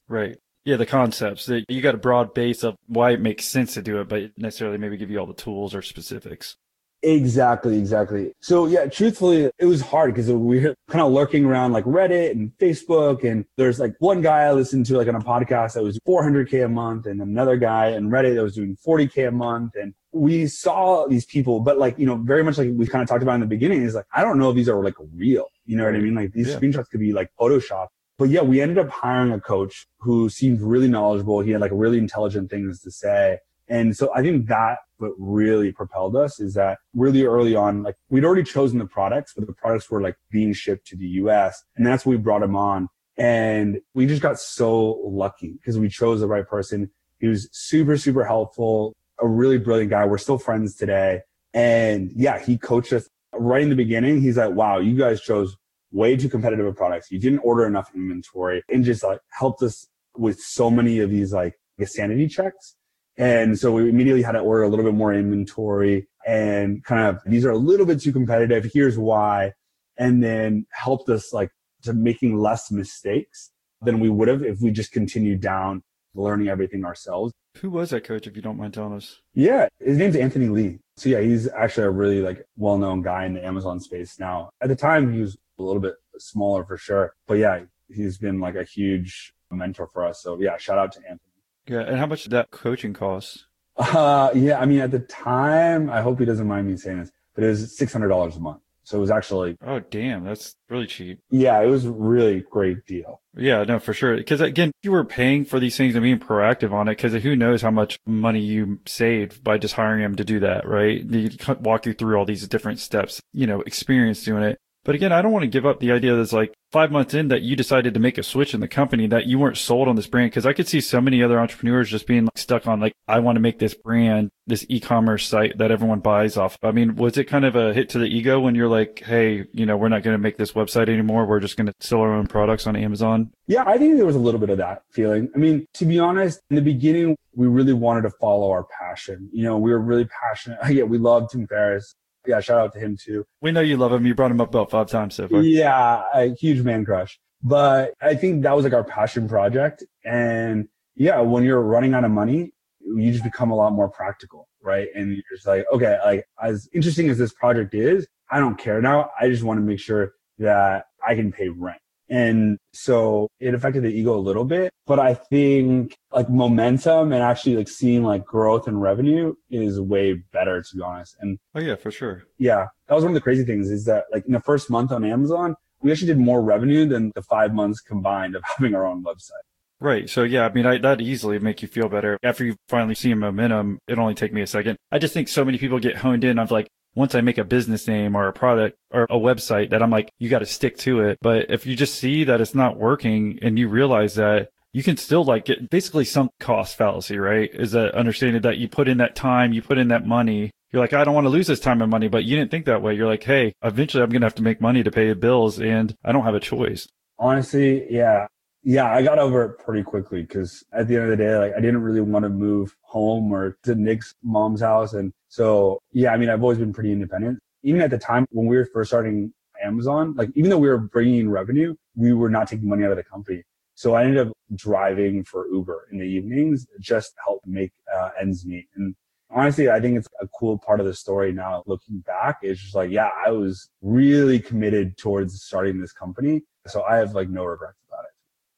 [0.08, 0.38] Right.
[0.68, 3.80] Yeah, the concepts that you got a broad base of why it makes sense to
[3.80, 6.56] do it, but necessarily maybe give you all the tools or specifics.
[7.02, 8.32] Exactly, exactly.
[8.42, 12.32] So yeah, truthfully, it was hard because we were kind of lurking around like Reddit
[12.32, 13.24] and Facebook.
[13.24, 16.66] And there's like one guy I listened to like on a podcast that was 400K
[16.66, 19.74] a month and another guy in Reddit that was doing 40K a month.
[19.74, 23.08] And we saw these people, but like, you know, very much like we kind of
[23.08, 25.46] talked about in the beginning is like, I don't know if these are like real.
[25.64, 26.14] You know what I mean?
[26.14, 26.58] Like these yeah.
[26.58, 27.86] screenshots could be like Photoshop
[28.18, 31.40] but yeah, we ended up hiring a coach who seemed really knowledgeable.
[31.40, 33.38] He had like really intelligent things to say.
[33.68, 37.96] And so I think that what really propelled us is that really early on, like
[38.08, 41.62] we'd already chosen the products, but the products were like being shipped to the US.
[41.76, 42.88] And that's what we brought him on.
[43.16, 46.90] And we just got so lucky because we chose the right person.
[47.20, 50.04] He was super, super helpful, a really brilliant guy.
[50.06, 51.22] We're still friends today.
[51.54, 54.20] And yeah, he coached us right in the beginning.
[54.20, 55.56] He's like, wow, you guys chose
[55.92, 57.10] way too competitive of products.
[57.10, 61.32] You didn't order enough inventory and just like helped us with so many of these
[61.32, 62.76] like sanity checks.
[63.16, 67.22] And so we immediately had to order a little bit more inventory and kind of
[67.26, 68.70] these are a little bit too competitive.
[68.72, 69.52] Here's why.
[69.96, 71.50] And then helped us like
[71.82, 73.50] to making less mistakes
[73.82, 75.82] than we would have if we just continued down
[76.14, 77.32] learning everything ourselves.
[77.58, 79.20] Who was that coach, if you don't mind telling us?
[79.34, 80.78] Yeah, his name's Anthony Lee.
[80.96, 84.50] So yeah, he's actually a really like well-known guy in the Amazon space now.
[84.60, 87.14] At the time, he was a little bit smaller for sure.
[87.26, 90.22] But yeah, he's been like a huge mentor for us.
[90.22, 91.20] So yeah, shout out to Anthony.
[91.68, 91.80] Yeah.
[91.80, 93.46] And how much did that coaching cost?
[93.76, 94.58] Uh, yeah.
[94.58, 97.48] I mean, at the time, I hope he doesn't mind me saying this, but it
[97.48, 98.60] was $600 a month.
[98.82, 99.56] So it was actually.
[99.64, 100.24] Oh, damn.
[100.24, 101.20] That's really cheap.
[101.30, 101.60] Yeah.
[101.60, 103.20] It was really great deal.
[103.36, 104.20] Yeah, no, for sure.
[104.22, 106.96] Cause again, you were paying for these things and being proactive on it.
[106.96, 110.66] Cause who knows how much money you saved by just hiring him to do that,
[110.66, 111.04] right?
[111.08, 114.58] He walk you through all these different steps, you know, experience doing it.
[114.88, 117.12] But again, I don't want to give up the idea that it's like five months
[117.12, 119.86] in that you decided to make a switch in the company that you weren't sold
[119.86, 120.32] on this brand.
[120.32, 123.18] Cause I could see so many other entrepreneurs just being like stuck on like, I
[123.18, 126.56] want to make this brand, this e-commerce site that everyone buys off.
[126.62, 129.44] I mean, was it kind of a hit to the ego when you're like, Hey,
[129.52, 131.26] you know, we're not going to make this website anymore.
[131.26, 133.30] We're just going to sell our own products on Amazon.
[133.46, 133.64] Yeah.
[133.66, 135.28] I think there was a little bit of that feeling.
[135.34, 139.28] I mean, to be honest, in the beginning, we really wanted to follow our passion.
[139.34, 140.60] You know, we were really passionate.
[140.70, 141.94] Yeah, we loved Tim Ferriss
[142.28, 143.26] yeah, shout out to him too.
[143.40, 144.06] We know you love him.
[144.06, 145.40] You brought him up about five times so far.
[145.40, 147.18] Yeah, a huge man crush.
[147.42, 149.84] But I think that was like our passion project.
[150.04, 154.48] And yeah, when you're running out of money, you just become a lot more practical,
[154.62, 154.88] right?
[154.94, 158.80] And you're just like, okay, like as interesting as this project is, I don't care
[158.80, 159.10] now.
[159.20, 161.80] I just want to make sure that I can pay rent.
[162.10, 167.22] And so it affected the ego a little bit, but I think like momentum and
[167.22, 171.16] actually like seeing like growth and revenue is way better to be honest.
[171.20, 172.24] And oh yeah, for sure.
[172.38, 172.66] Yeah.
[172.86, 175.04] That was one of the crazy things is that like in the first month on
[175.04, 179.04] Amazon, we actually did more revenue than the five months combined of having our own
[179.04, 179.44] website.
[179.80, 180.10] Right.
[180.10, 183.14] So yeah, I mean, I, that easily make you feel better after you finally see
[183.14, 183.78] momentum.
[183.86, 184.76] It only take me a second.
[184.90, 187.44] I just think so many people get honed in of like, once I make a
[187.44, 190.76] business name or a product or a website that I'm like, you got to stick
[190.78, 191.18] to it.
[191.22, 194.96] But if you just see that it's not working and you realize that you can
[194.96, 197.50] still like get basically sunk cost fallacy, right?
[197.54, 200.82] Is that understanding that you put in that time, you put in that money You're
[200.82, 202.82] like, I don't want to lose this time and money, but you didn't think that
[202.82, 202.94] way.
[202.94, 205.58] You're like, hey, eventually I'm going to have to make money to pay the bills
[205.58, 206.86] and I don't have a choice.
[207.18, 208.26] Honestly, yeah.
[208.70, 211.54] Yeah, I got over it pretty quickly because at the end of the day, like
[211.56, 214.92] I didn't really want to move home or to Nick's mom's house.
[214.92, 217.38] And so, yeah, I mean, I've always been pretty independent.
[217.62, 219.32] Even at the time when we were first starting
[219.64, 222.98] Amazon, like even though we were bringing revenue, we were not taking money out of
[222.98, 223.42] the company.
[223.74, 228.10] So I ended up driving for Uber in the evenings just to help make uh,
[228.20, 228.66] ends meet.
[228.76, 228.94] And
[229.30, 232.40] honestly, I think it's a cool part of the story now looking back.
[232.42, 236.42] It's just like, yeah, I was really committed towards starting this company.
[236.66, 237.78] So I have like no regrets.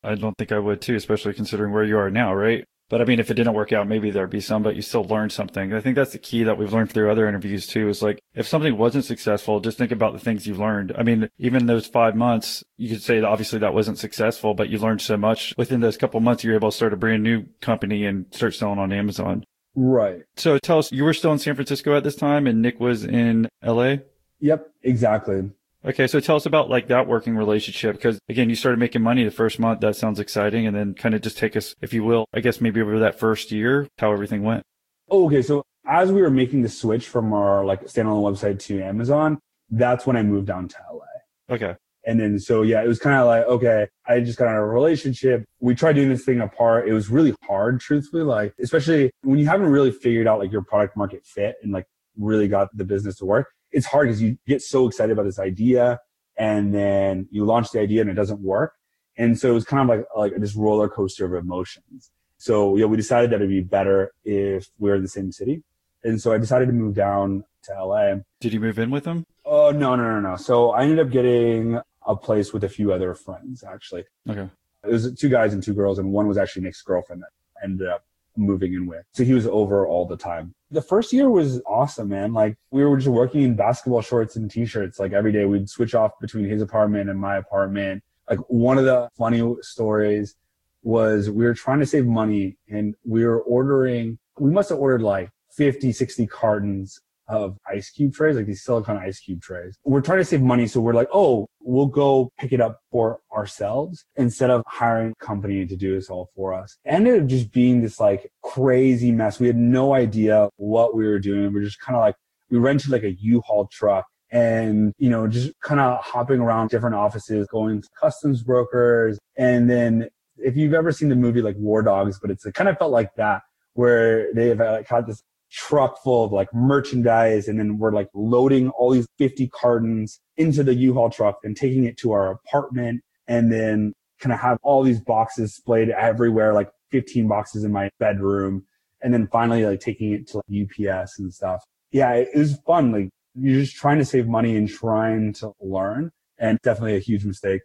[0.03, 2.65] I don't think I would too, especially considering where you are now, right?
[2.91, 5.05] But I mean, if it didn't work out, maybe there'd be some, but you still
[5.05, 5.73] learned something.
[5.73, 8.49] I think that's the key that we've learned through other interviews too, is like, if
[8.49, 10.93] something wasn't successful, just think about the things you've learned.
[10.99, 14.71] I mean, even those five months, you could say that obviously that wasn't successful, but
[14.71, 17.45] you learned so much within those couple months, you're able to start a brand new
[17.61, 19.45] company and start selling on Amazon.
[19.77, 20.23] Right.
[20.37, 23.05] So tell us, you were still in San Francisco at this time and Nick was
[23.05, 23.99] in LA?
[24.41, 25.49] Yep, exactly.
[25.83, 29.25] Okay, so tell us about like that working relationship because again, you started making money
[29.25, 29.81] the first month.
[29.81, 32.61] That sounds exciting, and then kind of just take us, if you will, I guess
[32.61, 34.63] maybe over that first year, how everything went.
[35.09, 38.83] Oh, okay, so as we were making the switch from our like standalone website to
[38.83, 39.39] Amazon,
[39.71, 41.55] that's when I moved down to LA.
[41.55, 41.77] Okay.
[42.07, 44.63] And then so yeah, it was kind of like okay, I just got out of
[44.65, 45.45] a relationship.
[45.61, 46.89] We tried doing this thing apart.
[46.89, 50.63] It was really hard, truthfully, like especially when you haven't really figured out like your
[50.63, 51.87] product market fit and like
[52.19, 55.39] really got the business to work it's hard because you get so excited about this
[55.39, 56.01] idea
[56.37, 58.75] and then you launch the idea and it doesn't work.
[59.17, 62.11] And so it was kind of like, like this roller coaster of emotions.
[62.39, 65.63] So, yeah, we decided that it'd be better if we are in the same city.
[66.03, 68.15] And so I decided to move down to LA.
[68.41, 69.27] Did you move in with them?
[69.45, 70.37] Oh, no, no, no, no.
[70.37, 74.05] So I ended up getting a place with a few other friends, actually.
[74.29, 74.49] Okay.
[74.85, 77.89] It was two guys and two girls, and one was actually Nick's girlfriend that ended
[77.89, 78.05] up
[78.37, 79.05] moving in with.
[79.13, 80.55] So he was over all the time.
[80.71, 82.33] The first year was awesome, man.
[82.33, 84.99] Like we were just working in basketball shorts and t-shirts.
[84.99, 88.03] Like every day we'd switch off between his apartment and my apartment.
[88.29, 90.37] Like one of the funny stories
[90.83, 95.03] was we were trying to save money and we were ordering, we must have ordered
[95.03, 97.01] like 50, 60 cartons
[97.31, 99.79] of ice cube trays, like these silicone ice cube trays.
[99.85, 100.67] We're trying to save money.
[100.67, 105.25] So we're like, oh, we'll go pick it up for ourselves instead of hiring a
[105.25, 106.77] company to do this all for us.
[106.85, 109.39] Ended up just being this like crazy mess.
[109.39, 111.53] We had no idea what we were doing.
[111.53, 112.17] We are just kind of like,
[112.51, 116.97] we rented like a U-Haul truck and, you know, just kind of hopping around different
[116.97, 119.19] offices, going to customs brokers.
[119.37, 122.69] And then if you've ever seen the movie like War Dogs, but it's it kind
[122.69, 123.43] of felt like that
[123.75, 128.69] where they've like had this truck full of like merchandise and then we're like loading
[128.71, 133.53] all these 50 cartons into the U-Haul truck and taking it to our apartment and
[133.53, 138.65] then kind of have all these boxes splayed everywhere, like 15 boxes in my bedroom.
[139.03, 141.65] And then finally like taking it to like UPS and stuff.
[141.91, 142.93] Yeah, it was fun.
[142.93, 147.25] Like you're just trying to save money and trying to learn and definitely a huge
[147.25, 147.63] mistake.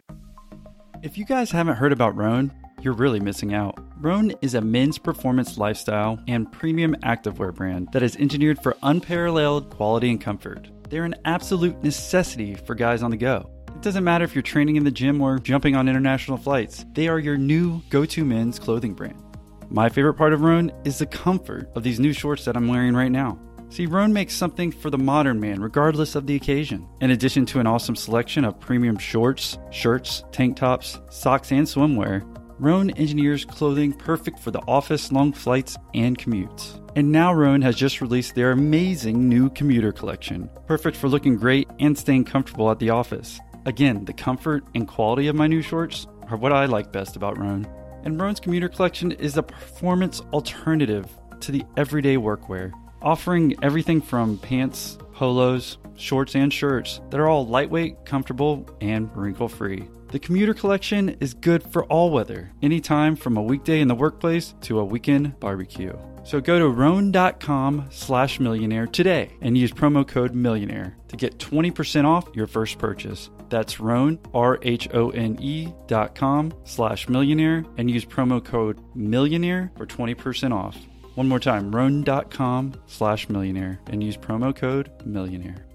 [1.01, 3.77] If you guys haven't heard about Rhone, you're really missing out.
[4.01, 9.69] Rhone is a men's performance lifestyle and premium activewear brand that is engineered for unparalleled
[9.69, 10.69] quality and comfort.
[10.89, 13.49] They're an absolute necessity for guys on the go.
[13.75, 17.07] It doesn't matter if you're training in the gym or jumping on international flights, they
[17.07, 19.21] are your new go to men's clothing brand.
[19.69, 22.95] My favorite part of Rhone is the comfort of these new shorts that I'm wearing
[22.95, 23.39] right now.
[23.75, 26.87] See, Rhone makes something for the modern man, regardless of the occasion.
[27.01, 32.23] In addition to an awesome selection of premium shorts, shirts, tank tops, socks, and swimwear,
[32.57, 36.81] Rhone engineers clothing perfect for the office, long flights, and commutes.
[36.95, 41.69] And now Rhone has just released their amazing new commuter collection, perfect for looking great
[41.81, 43.41] and staying comfortable at the office.
[43.65, 47.37] Again, the comfort and quality of my new shorts are what I like best about
[47.37, 47.67] Rhone.
[48.05, 51.09] And Rhone's commuter collection is a performance alternative
[51.41, 52.71] to the everyday workwear,
[53.01, 59.47] offering everything from pants, polos, shorts, and shirts that are all lightweight, comfortable, and wrinkle
[59.47, 59.87] free.
[60.09, 64.53] The commuter collection is good for all weather, anytime from a weekday in the workplace
[64.61, 65.97] to a weekend barbecue.
[66.23, 72.05] So go to rhone.com slash millionaire today and use promo code millionaire to get 20%
[72.05, 73.29] off your first purchase.
[73.49, 80.77] That's Rhone, R-H-O-N-E dot com slash millionaire and use promo code millionaire for 20% off.
[81.15, 85.65] One more time, rhone.com slash millionaire and use promo code millionaire.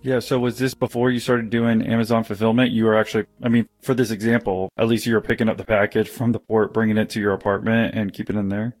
[0.00, 0.18] Yeah.
[0.20, 2.72] So was this before you started doing Amazon fulfillment?
[2.72, 5.64] You were actually, I mean, for this example, at least you were picking up the
[5.64, 8.76] package from the port, bringing it to your apartment and keeping it in there.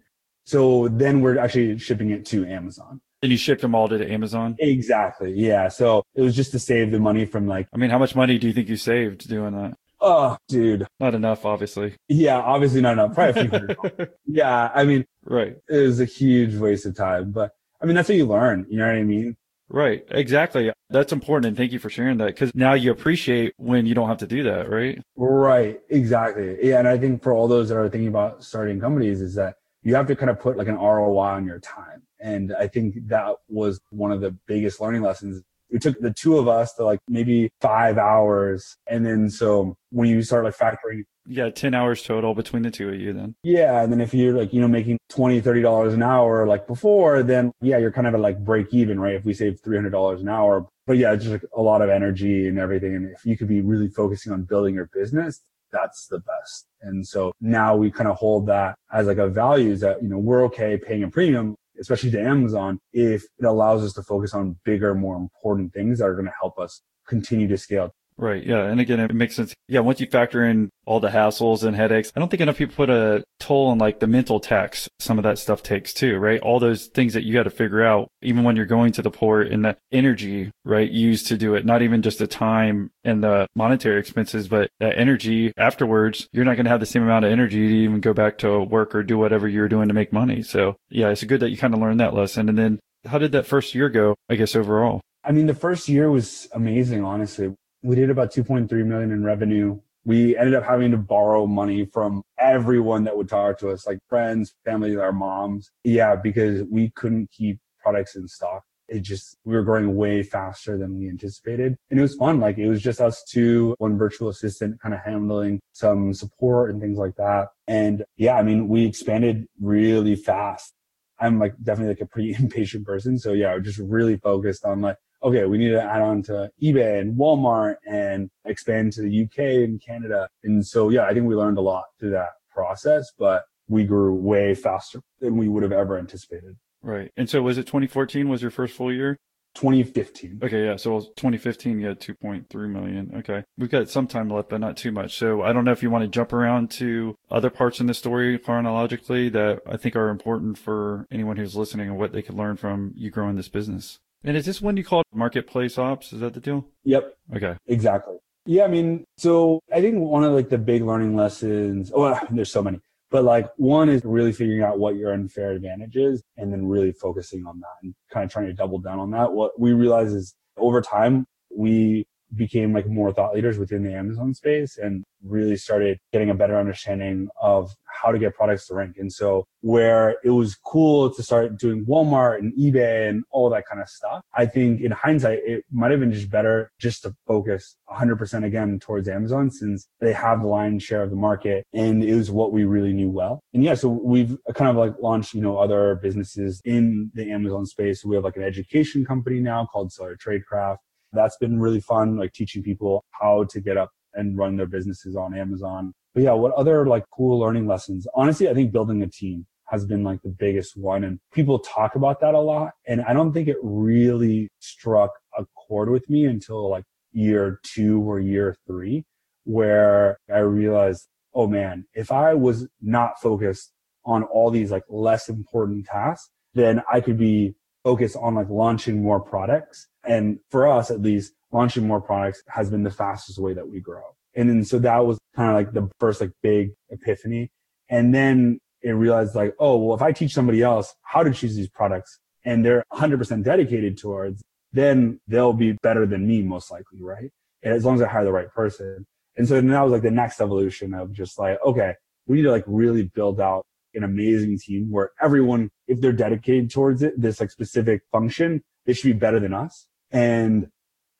[0.46, 3.00] So then we're actually shipping it to Amazon.
[3.22, 4.56] And you shipped them all to Amazon?
[4.58, 5.32] Exactly.
[5.32, 5.68] Yeah.
[5.68, 7.68] So it was just to save the money from like.
[7.72, 9.78] I mean, how much money do you think you saved doing that?
[10.00, 10.86] Oh, dude.
[11.00, 11.94] Not enough, obviously.
[12.08, 13.14] Yeah, obviously not enough.
[13.14, 14.10] Probably a few hundred.
[14.26, 14.70] yeah.
[14.74, 15.56] I mean, right.
[15.68, 18.66] It was a huge waste of time, but I mean, that's what you learn.
[18.68, 19.36] You know what I mean?
[19.68, 20.04] Right.
[20.10, 20.72] Exactly.
[20.90, 21.46] That's important.
[21.46, 24.26] And thank you for sharing that because now you appreciate when you don't have to
[24.26, 24.70] do that.
[24.70, 25.00] Right.
[25.16, 25.80] Right.
[25.88, 26.58] Exactly.
[26.62, 26.78] Yeah.
[26.78, 29.94] And I think for all those that are thinking about starting companies is that you
[29.94, 32.02] have to kind of put like an ROI on your time.
[32.20, 35.42] And I think that was one of the biggest learning lessons.
[35.70, 38.76] It took the two of us to like maybe five hours.
[38.86, 42.90] And then so when you start like factoring yeah, 10 hours total between the two
[42.90, 43.34] of you then.
[43.42, 43.82] Yeah.
[43.82, 47.50] And then if you're like, you know, making 20, $30 an hour like before, then
[47.62, 49.14] yeah, you're kind of at like break even, right?
[49.14, 50.66] If we save $300 an hour.
[50.86, 52.94] But yeah, it's just like a lot of energy and everything.
[52.94, 55.40] And if you could be really focusing on building your business,
[55.72, 56.66] that's the best.
[56.82, 60.08] And so now we kind of hold that as like a value is that, you
[60.08, 64.34] know, we're okay paying a premium, especially to Amazon, if it allows us to focus
[64.34, 67.94] on bigger, more important things that are going to help us continue to scale.
[68.16, 68.44] Right.
[68.44, 68.64] Yeah.
[68.64, 69.54] And again, it makes sense.
[69.66, 69.80] Yeah.
[69.80, 72.88] Once you factor in all the hassles and headaches, I don't think enough people put
[72.90, 76.40] a toll on like the mental tax some of that stuff takes too, right?
[76.40, 79.10] All those things that you got to figure out, even when you're going to the
[79.10, 80.88] port and the energy, right?
[80.88, 84.96] Used to do it, not even just the time and the monetary expenses, but that
[84.96, 88.14] energy afterwards, you're not going to have the same amount of energy to even go
[88.14, 90.42] back to work or do whatever you're doing to make money.
[90.42, 92.48] So yeah, it's good that you kind of learned that lesson.
[92.48, 95.00] And then how did that first year go, I guess, overall?
[95.24, 97.54] I mean, the first year was amazing, honestly
[97.84, 99.78] we did about 2.3 million in revenue.
[100.06, 103.98] We ended up having to borrow money from everyone that would talk to us, like
[104.08, 105.70] friends, family, our moms.
[105.84, 108.62] Yeah, because we couldn't keep products in stock.
[108.88, 111.76] It just, we were growing way faster than we anticipated.
[111.90, 112.40] And it was fun.
[112.40, 116.80] Like it was just us two, one virtual assistant kind of handling some support and
[116.80, 117.48] things like that.
[117.68, 120.72] And yeah, I mean, we expanded really fast.
[121.18, 123.18] I'm like definitely like a pretty impatient person.
[123.18, 126.50] So yeah, we're just really focused on like, okay, we need to add on to
[126.62, 130.28] eBay and Walmart and expand to the UK and Canada.
[130.44, 134.14] And so, yeah, I think we learned a lot through that process, but we grew
[134.14, 136.56] way faster than we would have ever anticipated.
[136.82, 137.10] Right.
[137.16, 139.18] And so was it 2014 was your first full year?
[139.54, 140.40] 2015.
[140.42, 140.76] Okay, yeah.
[140.76, 143.12] So 2015, you had 2.3 million.
[143.18, 143.44] Okay.
[143.56, 145.16] We've got some time left, but not too much.
[145.16, 147.94] So I don't know if you want to jump around to other parts in the
[147.94, 152.34] story chronologically that I think are important for anyone who's listening and what they could
[152.34, 154.00] learn from you growing this business.
[154.24, 156.12] And is this one you call marketplace ops?
[156.12, 156.66] Is that the deal?
[156.84, 157.14] Yep.
[157.36, 157.56] Okay.
[157.66, 158.16] Exactly.
[158.46, 162.50] Yeah, I mean, so I think one of like the big learning lessons, well, there's
[162.50, 166.52] so many, but like one is really figuring out what your unfair advantage is and
[166.52, 169.32] then really focusing on that and kind of trying to double down on that.
[169.32, 172.06] What we realize is over time, we
[172.36, 176.58] became like more thought leaders within the Amazon space and really started getting a better
[176.58, 178.96] understanding of how to get products to rank.
[178.98, 183.66] And so where it was cool to start doing Walmart and eBay and all that
[183.66, 187.14] kind of stuff, I think in hindsight, it might have been just better just to
[187.26, 192.04] focus 100% again towards Amazon since they have the lion's share of the market and
[192.04, 193.40] it was what we really knew well.
[193.54, 197.66] And yeah, so we've kind of like launched, you know, other businesses in the Amazon
[197.66, 198.04] space.
[198.04, 200.78] We have like an education company now called Seller Tradecraft
[201.14, 205.16] that's been really fun, like teaching people how to get up and run their businesses
[205.16, 205.92] on Amazon.
[206.14, 208.06] But yeah, what other like cool learning lessons?
[208.14, 211.04] Honestly, I think building a team has been like the biggest one.
[211.04, 212.72] And people talk about that a lot.
[212.86, 218.00] And I don't think it really struck a chord with me until like year two
[218.02, 219.04] or year three,
[219.44, 223.72] where I realized, oh man, if I was not focused
[224.04, 229.02] on all these like less important tasks, then I could be focused on like launching
[229.02, 233.54] more products and for us, at least, launching more products has been the fastest way
[233.54, 234.02] that we grow.
[234.34, 237.50] And then so that was kind of like the first like big epiphany.
[237.88, 241.54] And then it realized like, oh, well, if I teach somebody else how to choose
[241.54, 247.00] these products and they're 100% dedicated towards, then they'll be better than me most likely,
[247.00, 247.30] right?
[247.62, 249.06] As long as I hire the right person.
[249.36, 251.94] And so then that was like the next evolution of just like, okay,
[252.26, 253.64] we need to like really build out
[253.94, 258.92] an amazing team where everyone, if they're dedicated towards it, this like specific function, they
[258.92, 259.86] should be better than us.
[260.10, 260.68] And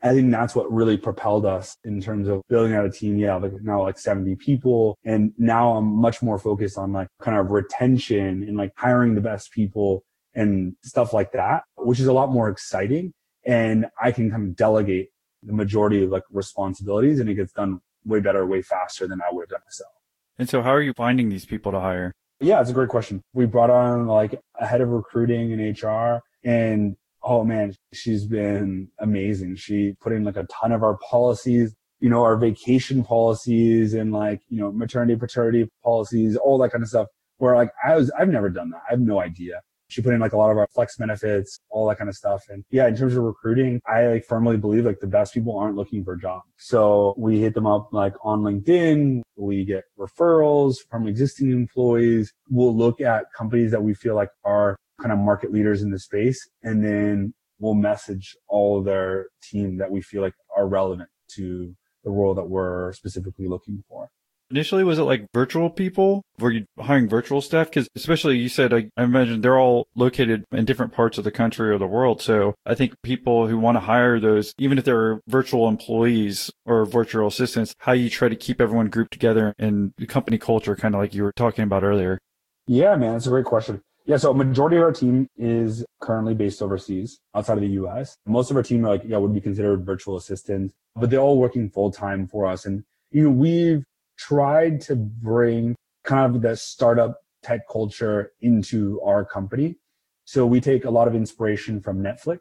[0.03, 3.16] I think that's what really propelled us in terms of building out a team.
[3.16, 4.99] Yeah, like now like 70 people.
[5.03, 9.22] And now I'm much more focused on like kind of retention and like hiring the
[9.22, 10.05] best people
[10.35, 13.14] and stuff like that, which is a lot more exciting.
[13.47, 15.09] And I can kind of delegate
[15.43, 19.33] the majority of like responsibilities and it gets done way better, way faster than I
[19.33, 19.93] would have done myself.
[20.39, 22.12] And so how are you finding these people to hire?
[22.41, 23.22] Yeah, it's a great question.
[23.32, 28.89] We brought on like a head of recruiting and HR and oh man, she's been
[28.99, 29.57] amazing.
[29.57, 34.12] She put in like a ton of our policies, you know, our vacation policies and
[34.12, 37.07] like, you know, maternity, paternity policies, all that kind of stuff
[37.39, 38.82] where like I was, I've never done that.
[38.89, 39.62] I have no idea.
[39.95, 42.42] She put in like a lot of our flex benefits, all that kind of stuff.
[42.49, 45.76] And yeah, in terms of recruiting, I like firmly believe like the best people aren't
[45.76, 46.47] looking for jobs.
[46.57, 49.22] So we hit them up like on LinkedIn.
[49.36, 52.32] We get referrals from existing employees.
[52.51, 56.01] We'll look at companies that we feel like are kind of market leaders in the
[56.01, 56.45] space.
[56.64, 61.72] And then we'll message all of their team that we feel like are relevant to
[62.03, 64.11] the role that we're specifically looking for.
[64.55, 66.22] Initially, was it like virtual people?
[66.38, 67.70] Were you hiring virtual staff?
[67.70, 71.32] Because especially you said, I, I imagine they're all located in different parts of the
[71.32, 72.22] country or the world.
[72.22, 76.86] So I think people who want to hire those, even if they're virtual employees or
[76.86, 80.94] virtual assistants, how you try to keep everyone grouped together and the company culture, kind
[80.94, 82.20] of like you were talking about earlier.
[82.68, 83.82] Yeah, man, that's a great question.
[84.07, 88.18] Yeah, so majority of our team is currently based overseas, outside of the US.
[88.24, 91.40] Most of our team are like, yeah, would be considered virtual assistants, but they're all
[91.40, 92.66] working full time for us.
[92.66, 93.84] And, you know, we've
[94.18, 99.76] tried to bring kind of the startup type culture into our company.
[100.24, 102.38] So we take a lot of inspiration from Netflix,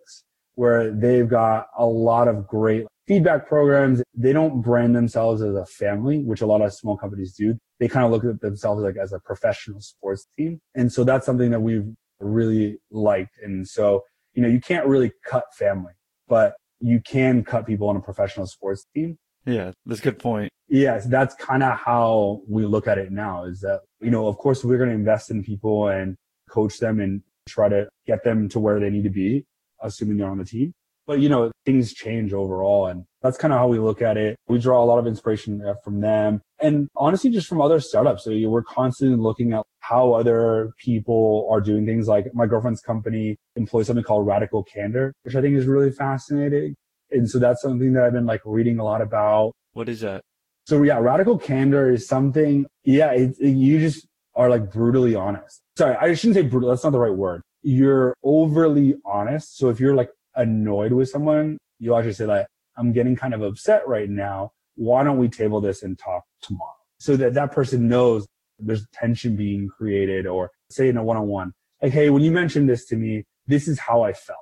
[0.56, 4.02] where they've got a lot of great feedback programs.
[4.16, 7.58] They don't brand themselves as a family, which a lot of small companies do.
[7.80, 10.60] They kind of look at themselves like as a professional sports team.
[10.76, 11.86] And so that's something that we've
[12.20, 13.38] really liked.
[13.44, 14.04] And so,
[14.34, 15.94] you know, you can't really cut family,
[16.28, 19.18] but you can cut people on a professional sports team.
[19.46, 20.52] Yeah, that's a good point.
[20.74, 24.40] Yes, that's kind of how we look at it now is that, you know, of
[24.40, 26.16] course we're going to invest in people and
[26.50, 29.46] coach them and try to get them to where they need to be,
[29.84, 30.74] assuming they're on the team.
[31.06, 32.88] But, you know, things change overall.
[32.88, 34.36] And that's kind of how we look at it.
[34.48, 38.24] We draw a lot of inspiration uh, from them and honestly, just from other startups.
[38.24, 43.38] So we're constantly looking at how other people are doing things like my girlfriend's company
[43.56, 46.74] employs something called radical candor, which I think is really fascinating.
[47.12, 49.52] And so that's something that I've been like reading a lot about.
[49.74, 50.24] What is that?
[50.66, 55.62] So yeah, radical candor is something, yeah, it, it, you just are like brutally honest.
[55.78, 56.70] Sorry, I shouldn't say brutal.
[56.70, 57.42] That's not the right word.
[57.64, 59.58] You're overly honest.
[59.58, 62.48] So if you're like annoyed with someone, you actually say like,
[62.78, 64.52] I'm getting kind of upset right now.
[64.76, 66.72] Why don't we table this and talk tomorrow?
[66.98, 68.26] So that that person knows
[68.58, 72.86] there's tension being created or say in a one-on-one, like, Hey, when you mentioned this
[72.86, 74.40] to me, this is how I felt.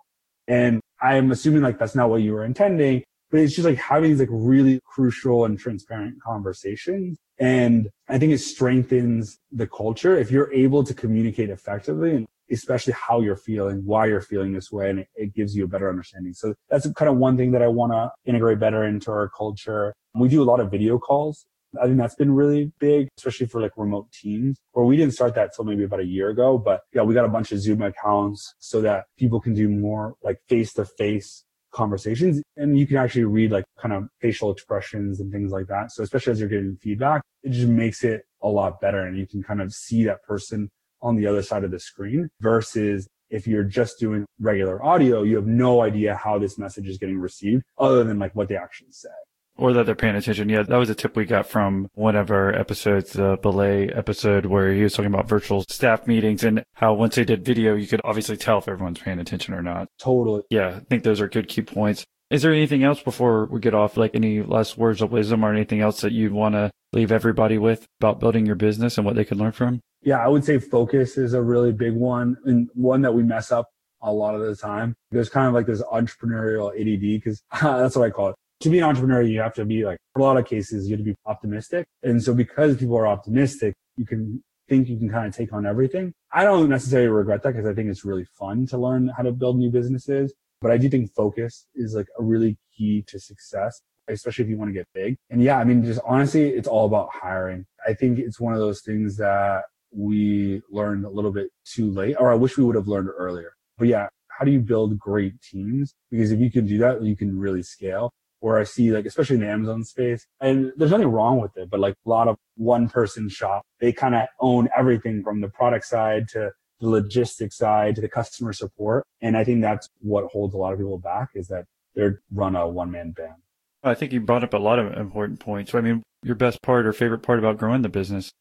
[0.47, 4.11] And I'm assuming like that's not what you were intending, but it's just like having
[4.11, 7.17] these like really crucial and transparent conversations.
[7.39, 12.93] And I think it strengthens the culture if you're able to communicate effectively and especially
[12.93, 15.89] how you're feeling, why you're feeling this way, and it, it gives you a better
[15.89, 16.33] understanding.
[16.33, 19.93] So that's kind of one thing that I want to integrate better into our culture.
[20.13, 21.45] We do a lot of video calls
[21.79, 25.35] I think that's been really big, especially for like remote teams where we didn't start
[25.35, 27.81] that till maybe about a year ago, but yeah, we got a bunch of Zoom
[27.81, 32.97] accounts so that people can do more like face to face conversations and you can
[32.97, 35.91] actually read like kind of facial expressions and things like that.
[35.91, 39.25] So especially as you're getting feedback, it just makes it a lot better and you
[39.25, 40.69] can kind of see that person
[41.01, 45.37] on the other side of the screen versus if you're just doing regular audio, you
[45.37, 48.91] have no idea how this message is getting received other than like what they actually
[48.91, 49.09] say.
[49.57, 50.49] Or that they're paying attention.
[50.49, 54.45] Yeah, that was a tip we got from one of our episodes, the Belay episode,
[54.45, 57.85] where he was talking about virtual staff meetings and how once they did video, you
[57.85, 59.87] could obviously tell if everyone's paying attention or not.
[59.99, 60.43] Totally.
[60.49, 62.05] Yeah, I think those are good key points.
[62.31, 65.51] Is there anything else before we get off, like any last words of wisdom or
[65.51, 69.15] anything else that you'd want to leave everybody with about building your business and what
[69.15, 69.81] they can learn from?
[70.01, 73.51] Yeah, I would say focus is a really big one and one that we mess
[73.51, 73.67] up
[74.01, 74.95] a lot of the time.
[75.11, 78.79] There's kind of like this entrepreneurial ADD because that's what I call it to be
[78.79, 81.11] an entrepreneur, you have to be like, for a lot of cases, you have to
[81.11, 81.85] be optimistic.
[82.03, 85.65] And so because people are optimistic, you can think you can kind of take on
[85.65, 86.13] everything.
[86.31, 89.31] I don't necessarily regret that because I think it's really fun to learn how to
[89.31, 90.33] build new businesses.
[90.61, 94.57] But I do think focus is like a really key to success, especially if you
[94.57, 95.17] want to get big.
[95.29, 97.65] And yeah, I mean, just honestly, it's all about hiring.
[97.85, 102.15] I think it's one of those things that we learned a little bit too late,
[102.19, 103.53] or I wish we would have learned earlier.
[103.77, 105.95] But yeah, how do you build great teams?
[106.11, 108.11] Because if you can do that, you can really scale
[108.41, 111.69] where I see like, especially in the Amazon space, and there's nothing wrong with it,
[111.69, 115.47] but like a lot of one person shop, they kind of own everything from the
[115.47, 119.05] product side to the logistics side to the customer support.
[119.21, 121.65] And I think that's what holds a lot of people back is that
[121.95, 123.35] they're run a one man band.
[123.83, 125.73] I think you brought up a lot of important points.
[125.73, 128.31] I mean, your best part or favorite part about growing the business?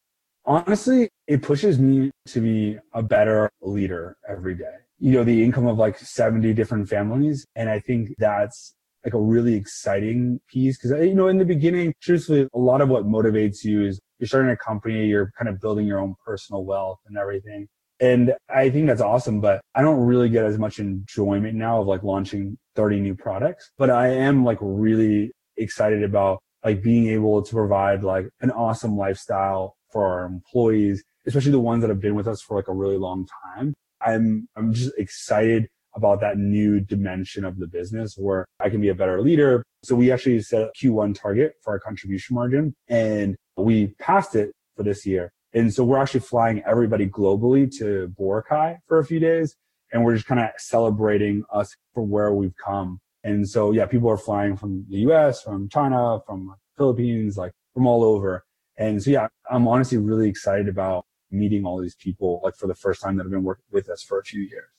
[0.45, 4.75] Honestly, it pushes me to be a better leader every day.
[4.99, 7.47] You know, the income of like 70 different families.
[7.57, 8.75] And I think that's
[9.05, 10.77] like a really exciting piece.
[10.77, 14.29] Cause you know, in the beginning, truthfully, a lot of what motivates you is you're
[14.29, 17.69] starting a company, you're kind of building your own personal wealth and everything.
[18.01, 21.87] And I think that's awesome, but I don't really get as much enjoyment now of
[21.87, 27.43] like launching 30 new products, but I am like really excited about like being able
[27.43, 32.15] to provide like an awesome lifestyle for our employees, especially the ones that have been
[32.15, 33.75] with us for like a really long time.
[34.01, 38.89] I'm, I'm just excited about that new dimension of the business where I can be
[38.89, 39.65] a better leader.
[39.83, 44.53] So we actually set a Q1 target for our contribution margin and we passed it
[44.77, 45.33] for this year.
[45.53, 49.57] And so we're actually flying everybody globally to Boracay for a few days.
[49.93, 53.01] And we're just kind of celebrating us for where we've come.
[53.25, 57.87] And so, yeah, people are flying from the US, from China, from Philippines, like from
[57.87, 58.45] all over.
[58.77, 62.75] And so, yeah, I'm honestly really excited about meeting all these people, like for the
[62.75, 64.71] first time that have been working with us for a few years.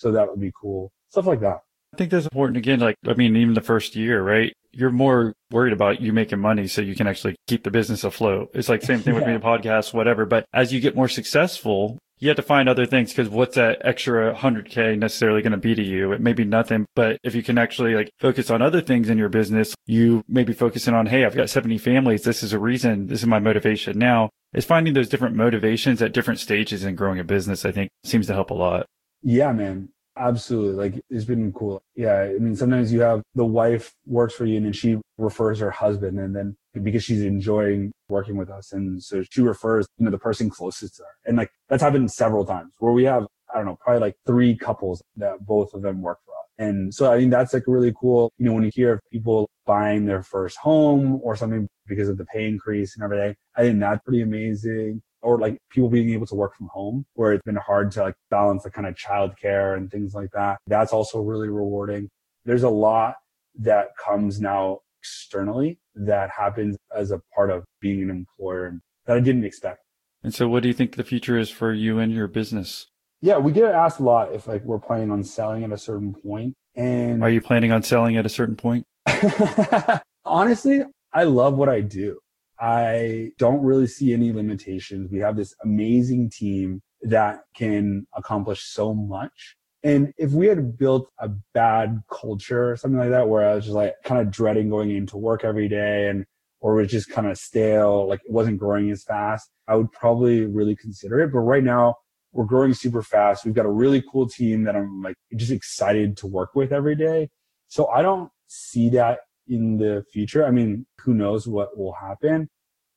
[0.00, 0.90] So that would be cool.
[1.10, 1.60] Stuff like that.
[1.92, 2.56] I think that's important.
[2.56, 4.54] Again, like, I mean, even the first year, right?
[4.72, 8.50] You're more worried about you making money so you can actually keep the business afloat.
[8.54, 9.36] It's like same thing with yeah.
[9.36, 10.24] me, podcast, whatever.
[10.24, 13.82] But as you get more successful, you have to find other things because what's that
[13.84, 16.12] extra 100k necessarily going to be to you?
[16.12, 19.18] It may be nothing, but if you can actually like focus on other things in
[19.18, 22.22] your business, you may be focusing on, Hey, I've got 70 families.
[22.22, 23.08] This is a reason.
[23.08, 27.18] This is my motivation now is finding those different motivations at different stages in growing
[27.18, 27.64] a business.
[27.64, 28.86] I think seems to help a lot.
[29.22, 29.88] Yeah, man.
[30.16, 30.90] Absolutely.
[30.90, 31.82] Like it's been cool.
[31.94, 32.20] Yeah.
[32.22, 35.70] I mean, sometimes you have the wife works for you and then she refers her
[35.70, 38.72] husband and then because she's enjoying working with us.
[38.72, 41.08] And so she refers, you know, the person closest to her.
[41.26, 44.56] And like that's happened several times where we have, I don't know, probably like three
[44.56, 46.36] couples that both of them work for us.
[46.58, 48.32] And so I think that's like really cool.
[48.36, 52.18] You know, when you hear of people buying their first home or something because of
[52.18, 56.26] the pay increase and everything, I think that's pretty amazing or like people being able
[56.26, 59.76] to work from home where it's been hard to like balance the kind of childcare
[59.76, 60.58] and things like that.
[60.66, 62.08] That's also really rewarding.
[62.44, 63.16] There's a lot
[63.58, 69.20] that comes now externally that happens as a part of being an employer that I
[69.20, 69.80] didn't expect.
[70.22, 72.86] And so what do you think the future is for you and your business?
[73.22, 76.14] Yeah, we get asked a lot if like we're planning on selling at a certain
[76.14, 76.54] point.
[76.74, 78.86] And are you planning on selling at a certain point?
[80.24, 82.18] Honestly, I love what I do.
[82.60, 85.10] I don't really see any limitations.
[85.10, 89.56] We have this amazing team that can accomplish so much.
[89.82, 93.64] And if we had built a bad culture or something like that, where I was
[93.64, 96.26] just like kind of dreading going into work every day and,
[96.60, 100.44] or was just kind of stale, like it wasn't growing as fast, I would probably
[100.44, 101.32] really consider it.
[101.32, 101.94] But right now
[102.32, 103.46] we're growing super fast.
[103.46, 106.94] We've got a really cool team that I'm like just excited to work with every
[106.94, 107.30] day.
[107.68, 109.20] So I don't see that
[109.50, 110.46] in the future.
[110.46, 112.48] I mean, who knows what will happen?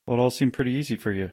[0.06, 1.30] Well, it all seemed pretty easy for you.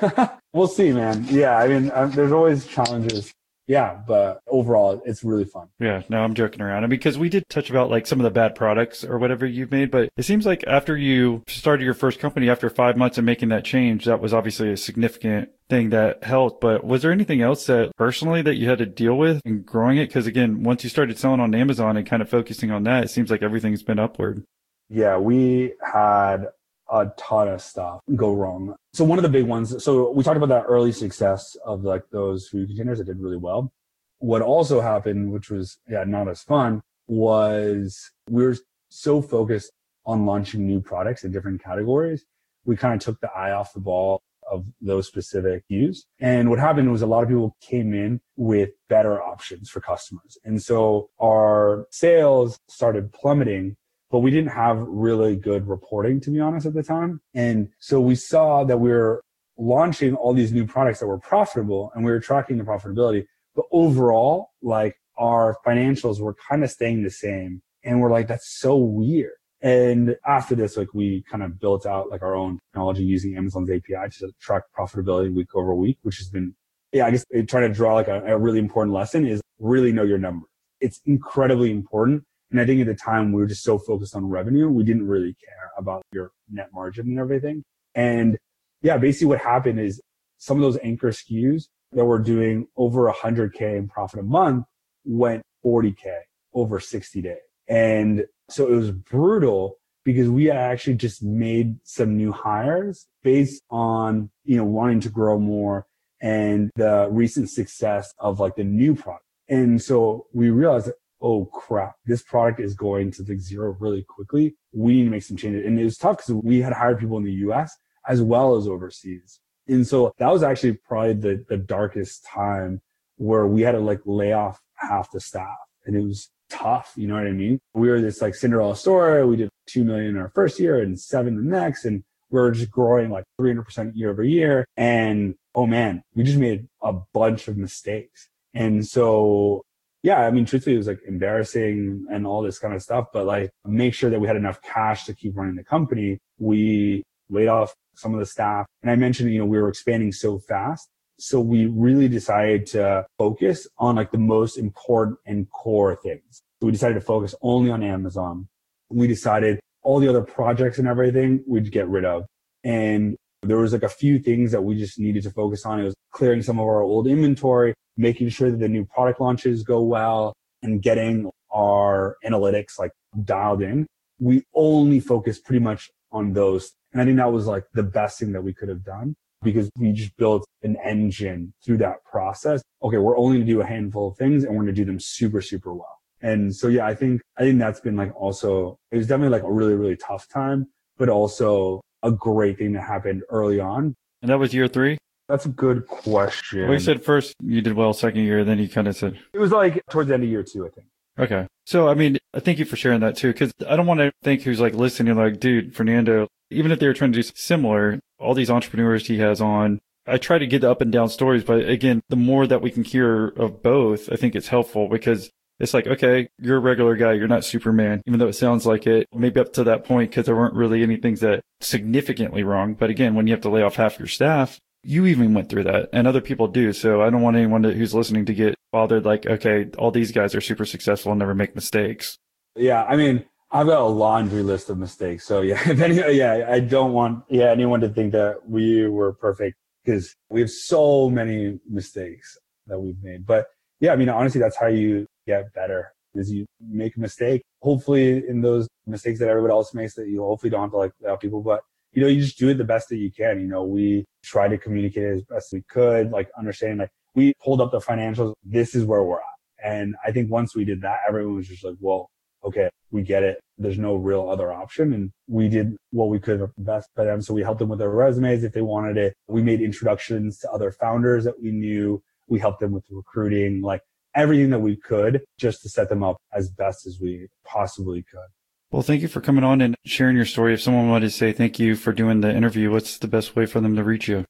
[0.52, 1.24] we'll see, man.
[1.28, 3.32] Yeah, I mean, um, there's always challenges.
[3.68, 5.68] Yeah, but overall, it's really fun.
[5.78, 6.78] Yeah, no, I'm joking around.
[6.78, 9.44] I mean, because we did touch about like some of the bad products or whatever
[9.44, 13.18] you've made, but it seems like after you started your first company, after five months
[13.18, 16.62] of making that change, that was obviously a significant thing that helped.
[16.62, 19.98] But was there anything else that personally that you had to deal with in growing
[19.98, 20.06] it?
[20.06, 23.08] Because again, once you started selling on Amazon and kind of focusing on that, it
[23.08, 24.44] seems like everything's been upward.
[24.88, 26.46] Yeah, we had
[26.90, 28.74] a ton of stuff go wrong.
[28.94, 32.04] So one of the big ones, so we talked about that early success of like
[32.10, 33.72] those food containers that did really well.
[34.20, 38.56] What also happened, which was yeah, not as fun, was we were
[38.88, 39.72] so focused
[40.06, 42.24] on launching new products in different categories.
[42.64, 46.06] We kind of took the eye off the ball of those specific use.
[46.20, 50.38] And what happened was a lot of people came in with better options for customers.
[50.44, 53.76] And so our sales started plummeting
[54.10, 57.20] but we didn't have really good reporting, to be honest, at the time.
[57.34, 59.22] And so we saw that we were
[59.58, 63.26] launching all these new products that were profitable and we were tracking the profitability.
[63.54, 67.60] But overall, like our financials were kind of staying the same.
[67.84, 69.32] And we're like, that's so weird.
[69.60, 73.70] And after this, like we kind of built out like our own technology using Amazon's
[73.70, 76.54] API to track profitability week over week, which has been,
[76.92, 80.04] yeah, I guess trying to draw like a, a really important lesson is really know
[80.04, 80.48] your numbers.
[80.80, 84.28] It's incredibly important and I think at the time we were just so focused on
[84.28, 87.62] revenue, we didn't really care about your net margin and everything.
[87.94, 88.38] And
[88.82, 90.00] yeah, basically what happened is
[90.38, 94.64] some of those anchor SKUs that were doing over 100K in profit a month
[95.04, 96.20] went 40K
[96.54, 97.36] over 60 days.
[97.68, 104.30] And so it was brutal because we actually just made some new hires based on,
[104.44, 105.86] you know, wanting to grow more
[106.20, 109.24] and the recent success of like the new product.
[109.48, 114.04] And so we realized that oh crap, this product is going to like zero really
[114.08, 114.56] quickly.
[114.72, 115.66] We need to make some changes.
[115.66, 118.66] And it was tough because we had hired people in the US as well as
[118.66, 119.40] overseas.
[119.66, 122.80] And so that was actually probably the, the darkest time
[123.16, 126.92] where we had to like lay off half the staff and it was tough.
[126.96, 127.60] You know what I mean?
[127.74, 129.24] We were this like Cinderella story.
[129.26, 131.84] We did 2 million in our first year and seven the next.
[131.84, 134.64] And we are just growing like 300% year over year.
[134.76, 138.28] And oh man, we just made a bunch of mistakes.
[138.54, 139.64] And so
[140.02, 143.26] yeah, I mean, truthfully, it was like embarrassing and all this kind of stuff, but
[143.26, 146.18] like make sure that we had enough cash to keep running the company.
[146.38, 148.66] We laid off some of the staff.
[148.82, 150.88] And I mentioned, you know, we were expanding so fast.
[151.18, 156.42] So we really decided to focus on like the most important and core things.
[156.60, 158.48] So we decided to focus only on Amazon.
[158.88, 162.24] We decided all the other projects and everything we'd get rid of.
[162.62, 165.80] And there was like a few things that we just needed to focus on.
[165.80, 169.62] It was clearing some of our old inventory, making sure that the new product launches
[169.62, 172.90] go well and getting our analytics like
[173.24, 173.86] dialed in.
[174.18, 176.72] We only focused pretty much on those.
[176.92, 179.70] And I think that was like the best thing that we could have done because
[179.78, 182.62] we just built an engine through that process.
[182.82, 184.84] Okay, we're only going to do a handful of things and we're going to do
[184.84, 185.98] them super, super well.
[186.20, 189.44] And so, yeah, I think, I think that's been like also, it was definitely like
[189.48, 190.66] a really, really tough time,
[190.96, 193.94] but also a great thing that happened early on.
[194.22, 194.98] And that was year three?
[195.28, 196.62] That's a good question.
[196.62, 199.18] Well, you said first you did well, second year, then you kind of said.
[199.34, 200.86] It was like towards the end of year two, I think.
[201.18, 201.46] Okay.
[201.66, 204.42] So, I mean, thank you for sharing that too, because I don't want to think
[204.42, 208.34] who's like listening, like, dude, Fernando, even if they were trying to do similar, all
[208.34, 211.68] these entrepreneurs he has on, I try to get the up and down stories, but
[211.68, 215.28] again, the more that we can hear of both, I think it's helpful because
[215.60, 217.12] it's like, okay, you're a regular guy.
[217.14, 219.08] You're not Superman, even though it sounds like it.
[219.12, 222.74] Maybe up to that point, because there weren't really any things that significantly wrong.
[222.74, 225.64] But again, when you have to lay off half your staff, you even went through
[225.64, 226.72] that and other people do.
[226.72, 230.12] So I don't want anyone to, who's listening to get bothered like, okay, all these
[230.12, 232.18] guys are super successful and never make mistakes.
[232.54, 232.84] Yeah.
[232.84, 235.26] I mean, I've got a laundry list of mistakes.
[235.26, 239.12] So yeah, if any, yeah, I don't want, yeah, anyone to think that we were
[239.12, 243.26] perfect because we have so many mistakes that we've made.
[243.26, 243.46] But
[243.80, 247.42] yeah, I mean, honestly, that's how you get better is you make a mistake.
[247.62, 251.20] Hopefully in those mistakes that everybody else makes that you hopefully don't have to like
[251.20, 251.60] people, but
[251.92, 253.40] you know, you just do it the best that you can.
[253.40, 257.60] You know, we try to communicate as best we could, like understanding like we pulled
[257.60, 258.34] up the financials.
[258.44, 259.38] This is where we're at.
[259.64, 262.08] And I think once we did that, everyone was just like, well,
[262.44, 263.40] okay, we get it.
[263.56, 264.92] There's no real other option.
[264.92, 267.20] And we did what we could best by them.
[267.22, 269.14] So we helped them with their resumes if they wanted it.
[269.26, 272.00] We made introductions to other founders that we knew.
[272.28, 273.62] We helped them with recruiting.
[273.62, 273.82] Like
[274.14, 278.28] everything that we could just to set them up as best as we possibly could.
[278.70, 280.52] Well, thank you for coming on and sharing your story.
[280.52, 283.46] If someone wanted to say thank you for doing the interview, what's the best way
[283.46, 284.24] for them to reach you?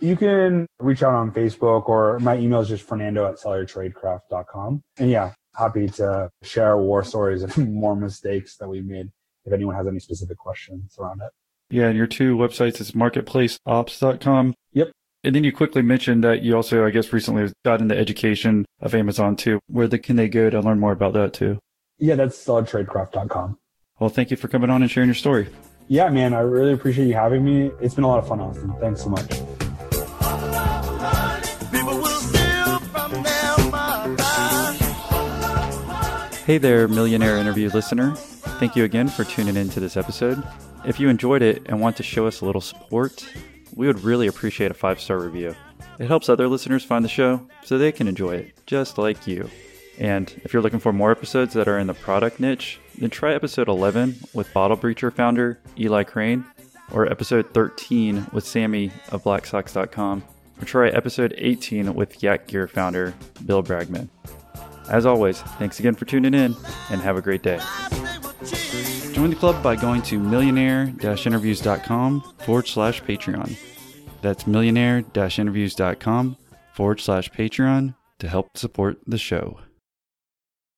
[0.00, 4.82] You can reach out on Facebook or my email is just fernando at sellertradecraft.com.
[4.98, 9.10] And yeah, happy to share war stories and more mistakes that we've made
[9.44, 11.30] if anyone has any specific questions around it.
[11.70, 14.54] Yeah, and your two websites is marketplaceops.com.
[14.72, 14.90] Yep.
[15.24, 18.92] And then you quickly mentioned that you also, I guess, recently got into education of
[18.92, 19.60] Amazon too.
[19.68, 21.60] Where the, can they go to learn more about that too?
[21.98, 23.56] Yeah, that's sellertradecraft.com.
[24.00, 25.46] Well, thank you for coming on and sharing your story.
[25.86, 27.70] Yeah, man, I really appreciate you having me.
[27.80, 28.74] It's been a lot of fun, Austin.
[28.80, 29.30] Thanks so much.
[36.44, 38.16] Hey there, millionaire interview listener.
[38.16, 40.42] Thank you again for tuning in to this episode.
[40.84, 43.24] If you enjoyed it and want to show us a little support,
[43.74, 45.54] we would really appreciate a five star review.
[45.98, 49.48] It helps other listeners find the show so they can enjoy it, just like you.
[49.98, 53.34] And if you're looking for more episodes that are in the product niche, then try
[53.34, 56.44] episode 11 with Bottle Breacher founder Eli Crane,
[56.90, 60.24] or episode 13 with Sammy of Blacksocks.com,
[60.60, 63.14] or try episode 18 with Yak Gear founder
[63.44, 64.08] Bill Bragman.
[64.88, 66.56] As always, thanks again for tuning in
[66.90, 67.60] and have a great day.
[69.12, 73.56] Join the club by going to millionaire-interviews.com forward slash Patreon.
[74.22, 76.36] That's millionaire-interviews.com
[76.72, 79.60] forward slash Patreon to help support the show.